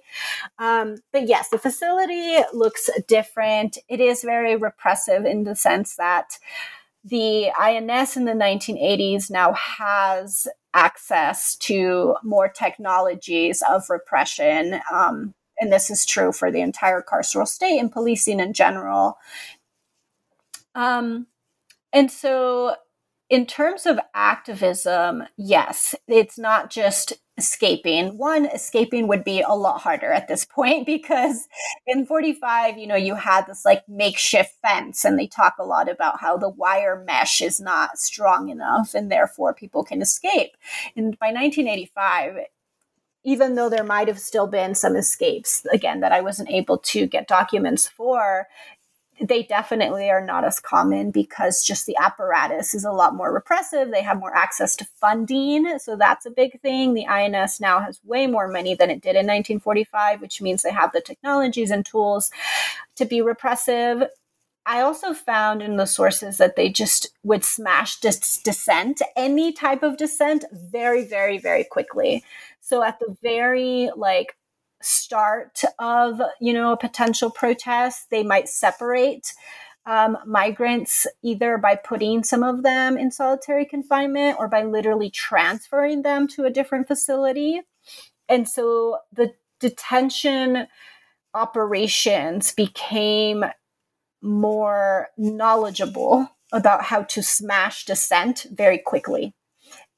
[0.59, 3.77] Um, but yes the facility looks different.
[3.87, 6.37] It is very repressive in the sense that
[7.05, 15.72] the INS in the 1980s now has access to more technologies of repression um, and
[15.72, 19.20] this is true for the entire carceral state and policing in general.
[20.74, 21.28] Um,
[21.93, 22.76] and so,
[23.30, 28.18] in terms of activism, yes, it's not just escaping.
[28.18, 31.47] One, escaping would be a lot harder at this point because
[31.88, 35.89] in 45, you know, you had this like makeshift fence, and they talk a lot
[35.89, 40.57] about how the wire mesh is not strong enough and therefore people can escape.
[40.95, 42.38] And by 1985,
[43.24, 47.05] even though there might have still been some escapes, again, that I wasn't able to
[47.05, 48.47] get documents for,
[49.19, 53.91] they definitely are not as common because just the apparatus is a lot more repressive.
[53.91, 55.78] They have more access to funding.
[55.80, 56.93] So that's a big thing.
[56.93, 60.72] The INS now has way more money than it did in 1945, which means they
[60.72, 62.32] have the technologies and tools
[62.95, 64.03] to be repressive.
[64.66, 69.82] I also found in the sources that they just would smash dis- dissent, any type
[69.82, 72.24] of dissent, very, very, very quickly.
[72.59, 74.36] So at the very like
[74.84, 79.34] start of you know a potential protest, they might separate
[79.86, 86.03] um, migrants either by putting some of them in solitary confinement or by literally transferring
[86.03, 87.62] them to a different facility.
[88.30, 90.68] And so the detention
[91.34, 93.43] operations became
[94.22, 99.34] more knowledgeable about how to smash dissent very quickly.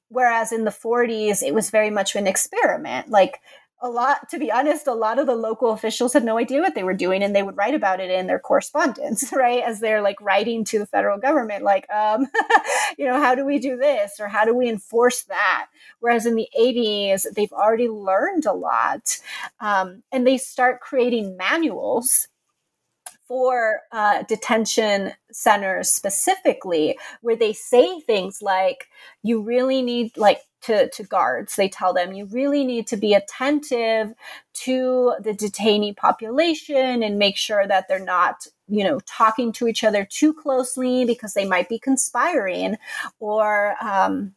[0.10, 3.10] Whereas in the 40s, it was very much an experiment.
[3.10, 3.40] Like
[3.84, 6.74] a lot, to be honest, a lot of the local officials had no idea what
[6.74, 9.62] they were doing and they would write about it in their correspondence, right?
[9.62, 12.28] As they're like writing to the federal government, like, um,
[12.98, 15.68] you know, how do we do this or how do we enforce that?
[16.00, 19.20] Whereas in the 80s, they've already learned a lot
[19.60, 22.30] um, and they start creating manuals
[23.34, 28.90] for uh, detention centers specifically, where they say things like,
[29.24, 33.16] you really need, like, to, to guards, they tell them you really need to be
[33.16, 34.14] attentive
[34.54, 39.84] to the detainee population and make sure that they're not you know talking to each
[39.84, 42.78] other too closely because they might be conspiring
[43.20, 44.34] or um,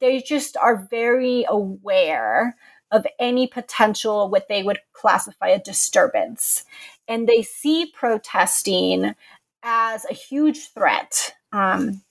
[0.00, 2.56] they just are very aware
[2.92, 6.64] of any potential what they would classify a disturbance
[7.08, 9.14] and they see protesting
[9.62, 11.34] as a huge threat.
[11.52, 12.02] Um,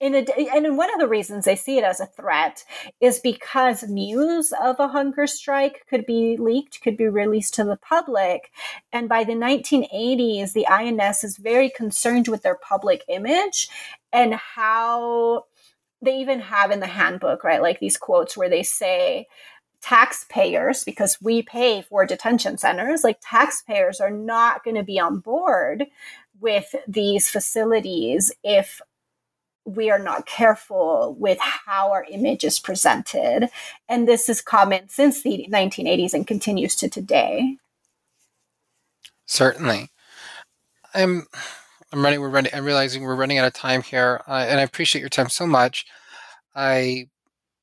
[0.00, 2.64] in a, and one of the reasons they see it as a threat
[3.00, 7.76] is because news of a hunger strike could be leaked, could be released to the
[7.76, 8.50] public.
[8.92, 13.68] And by the 1980s, the INS is very concerned with their public image
[14.12, 15.44] and how
[16.02, 17.62] they even have in the handbook, right?
[17.62, 19.26] Like these quotes where they say,
[19.84, 25.18] taxpayers, because we pay for detention centers, like taxpayers are not going to be on
[25.18, 25.84] board
[26.40, 28.80] with these facilities if
[29.66, 33.50] we are not careful with how our image is presented.
[33.86, 37.58] And this is common since the 1980s and continues to today.
[39.26, 39.90] Certainly.
[40.94, 41.26] I'm
[41.92, 44.62] I'm running we're running I'm realizing we're running out of time here uh, and I
[44.62, 45.84] appreciate your time so much.
[46.54, 47.08] I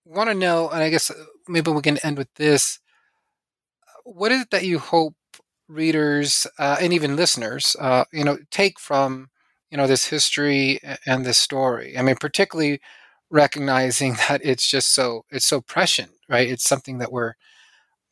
[0.06, 1.12] want to know and I guess
[1.52, 2.80] maybe we can end with this.
[4.04, 5.16] What is it that you hope
[5.68, 9.30] readers uh, and even listeners uh, you know take from
[9.70, 11.98] you know this history and this story?
[11.98, 12.82] I mean particularly
[13.30, 16.50] recognizing that it's just so it's so prescient right?
[16.50, 17.34] It's something that we're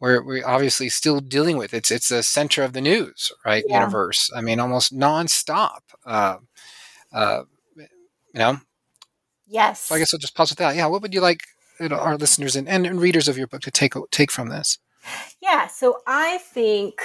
[0.02, 1.74] we're, we're obviously still dealing with.
[1.74, 3.80] It's it's the center of the news right yeah.
[3.80, 4.30] universe.
[4.36, 6.38] I mean almost nonstop uh,
[7.12, 7.44] uh,
[7.76, 7.88] you
[8.36, 8.58] know?
[9.48, 9.82] Yes.
[9.82, 10.76] So i guess i'll just pause with that.
[10.76, 11.42] Yeah what would you like
[11.80, 14.78] our listeners and, and readers of your book to take take from this
[15.42, 17.02] yeah so i think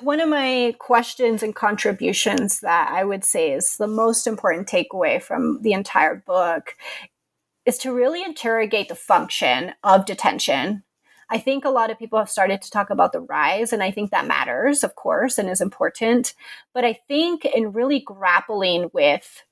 [0.00, 5.22] one of my questions and contributions that I would say is the most important takeaway
[5.22, 6.76] from the entire book
[7.64, 10.82] is to really interrogate the function of detention.
[11.30, 13.90] I think a lot of people have started to talk about the rise, and I
[13.90, 16.34] think that matters, of course, and is important.
[16.74, 19.44] But I think in really grappling with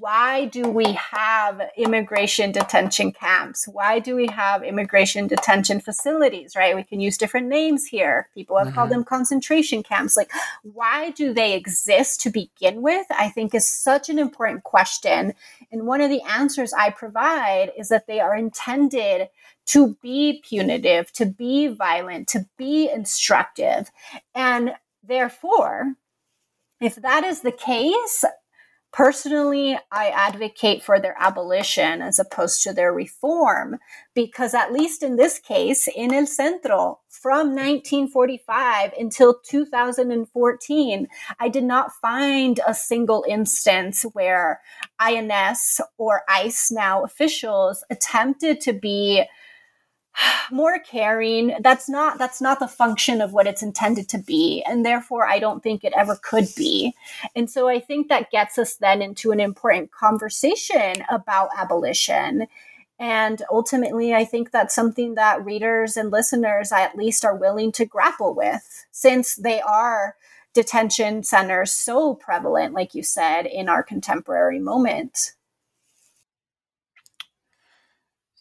[0.00, 3.68] why do we have immigration detention camps?
[3.68, 6.74] Why do we have immigration detention facilities, right?
[6.74, 8.28] We can use different names here.
[8.34, 8.74] People have mm-hmm.
[8.74, 10.16] called them concentration camps.
[10.16, 10.32] Like,
[10.64, 13.06] why do they exist to begin with?
[13.10, 15.34] I think is such an important question.
[15.70, 19.28] And one of the answers I provide is that they are intended
[19.66, 23.92] to be punitive, to be violent, to be instructive.
[24.34, 24.72] And
[25.04, 25.94] therefore,
[26.80, 28.24] if that is the case,
[28.96, 33.76] Personally, I advocate for their abolition as opposed to their reform,
[34.14, 41.64] because at least in this case, in El Centro, from 1945 until 2014, I did
[41.64, 44.62] not find a single instance where
[44.98, 49.24] INS or ICE now officials attempted to be
[50.50, 51.54] more caring.
[51.60, 55.38] That's not that's not the function of what it's intended to be and therefore i
[55.38, 56.94] don't think it ever could be.
[57.34, 62.46] And so i think that gets us then into an important conversation about abolition.
[62.98, 67.84] And ultimately i think that's something that readers and listeners at least are willing to
[67.84, 70.16] grapple with since they are
[70.54, 75.32] detention centers so prevalent like you said in our contemporary moment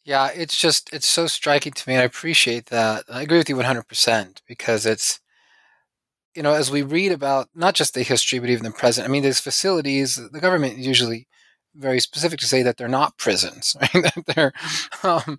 [0.06, 3.06] Yeah, it's just it's so striking to me, and I appreciate that.
[3.10, 5.20] I agree with you 100% because it's
[6.36, 9.08] you know, as we read about not just the history but even the present.
[9.08, 11.28] I mean, these facilities, the government usually
[11.76, 13.92] very specific to say that they're not prisons, right?
[14.16, 14.54] that they're
[15.04, 15.38] um,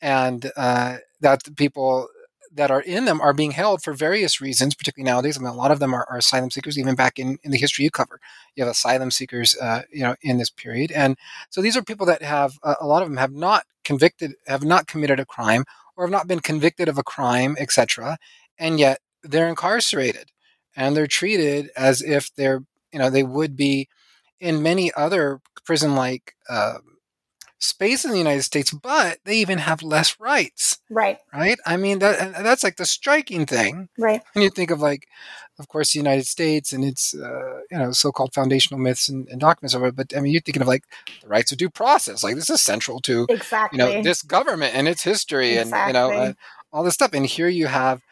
[0.00, 2.08] and uh, that people
[2.56, 5.38] that are in them are being held for various reasons, particularly nowadays.
[5.38, 7.58] I mean, a lot of them are, are asylum seekers, even back in, in the
[7.58, 8.18] history you cover.
[8.54, 10.90] You have asylum seekers, uh, you know, in this period.
[10.92, 11.16] And
[11.50, 14.64] so these are people that have, uh, a lot of them have not convicted, have
[14.64, 15.64] not committed a crime
[15.96, 18.18] or have not been convicted of a crime, etc.
[18.58, 20.30] And yet they're incarcerated
[20.74, 23.88] and they're treated as if they're, you know, they would be
[24.40, 26.78] in many other prison-like uh,
[27.58, 30.78] space in the United States, but they even have less rights.
[30.90, 31.18] Right.
[31.32, 31.58] Right.
[31.64, 33.88] I mean, that that's like the striking thing.
[33.98, 34.22] Right.
[34.32, 35.08] When you think of like,
[35.58, 39.40] of course, the United States and its uh, you know so-called foundational myths and, and
[39.40, 40.84] documents of it, but I mean, you're thinking of like
[41.22, 42.22] the rights of due process.
[42.22, 45.78] Like this is central to exactly you know this government and its history exactly.
[45.80, 46.32] and you know uh,
[46.72, 47.12] all this stuff.
[47.14, 48.02] And here you have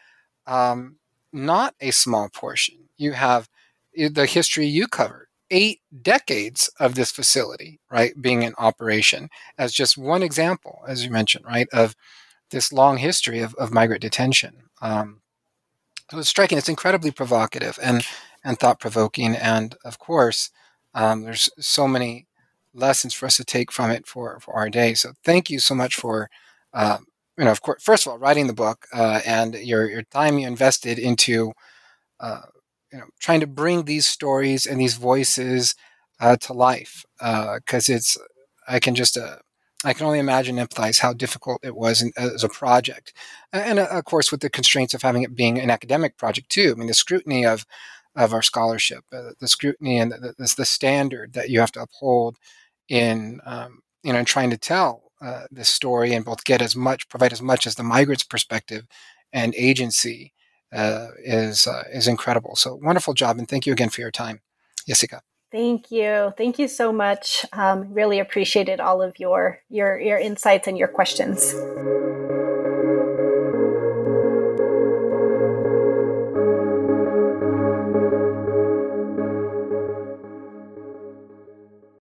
[0.47, 0.97] um,
[1.31, 2.75] not a small portion.
[2.97, 3.47] You have
[3.95, 9.73] eh, the history you covered eight decades of this facility, right, being in operation, as
[9.73, 11.95] just one example, as you mentioned, right, of
[12.51, 14.63] this long history of, of migrant detention.
[14.81, 15.21] Um,
[16.11, 16.57] it was striking.
[16.57, 18.05] It's incredibly provocative and
[18.43, 20.51] and thought provoking, and of course,
[20.93, 22.27] um, there's so many
[22.75, 24.93] lessons for us to take from it for for our day.
[24.93, 26.29] So thank you so much for.
[26.73, 26.99] Uh,
[27.37, 30.37] you know, of course, first of all, writing the book uh, and your your time
[30.37, 31.51] you invested into
[32.19, 32.41] uh,
[32.95, 35.75] you know trying to bring these stories and these voices
[36.21, 38.17] uh, to life because uh, it's
[38.69, 39.35] I can just uh,
[39.83, 43.11] I can only imagine empathize how difficult it was in, as a project,
[43.51, 46.71] and uh, of course with the constraints of having it being an academic project too.
[46.71, 47.65] I mean the scrutiny of
[48.15, 52.37] of our scholarship, the scrutiny and the, the, the, standard that you have to uphold
[52.87, 56.77] in um, you know in trying to tell uh, this story and both get as
[56.77, 58.87] much provide as much as the migrant's perspective
[59.33, 60.31] and agency
[60.73, 62.55] uh, is uh, is incredible.
[62.55, 64.41] So wonderful job, and thank you again for your time,
[64.87, 65.21] Jessica.
[65.51, 67.45] Thank you, thank you so much.
[67.53, 71.53] Um, really appreciated all of your your your insights and your questions.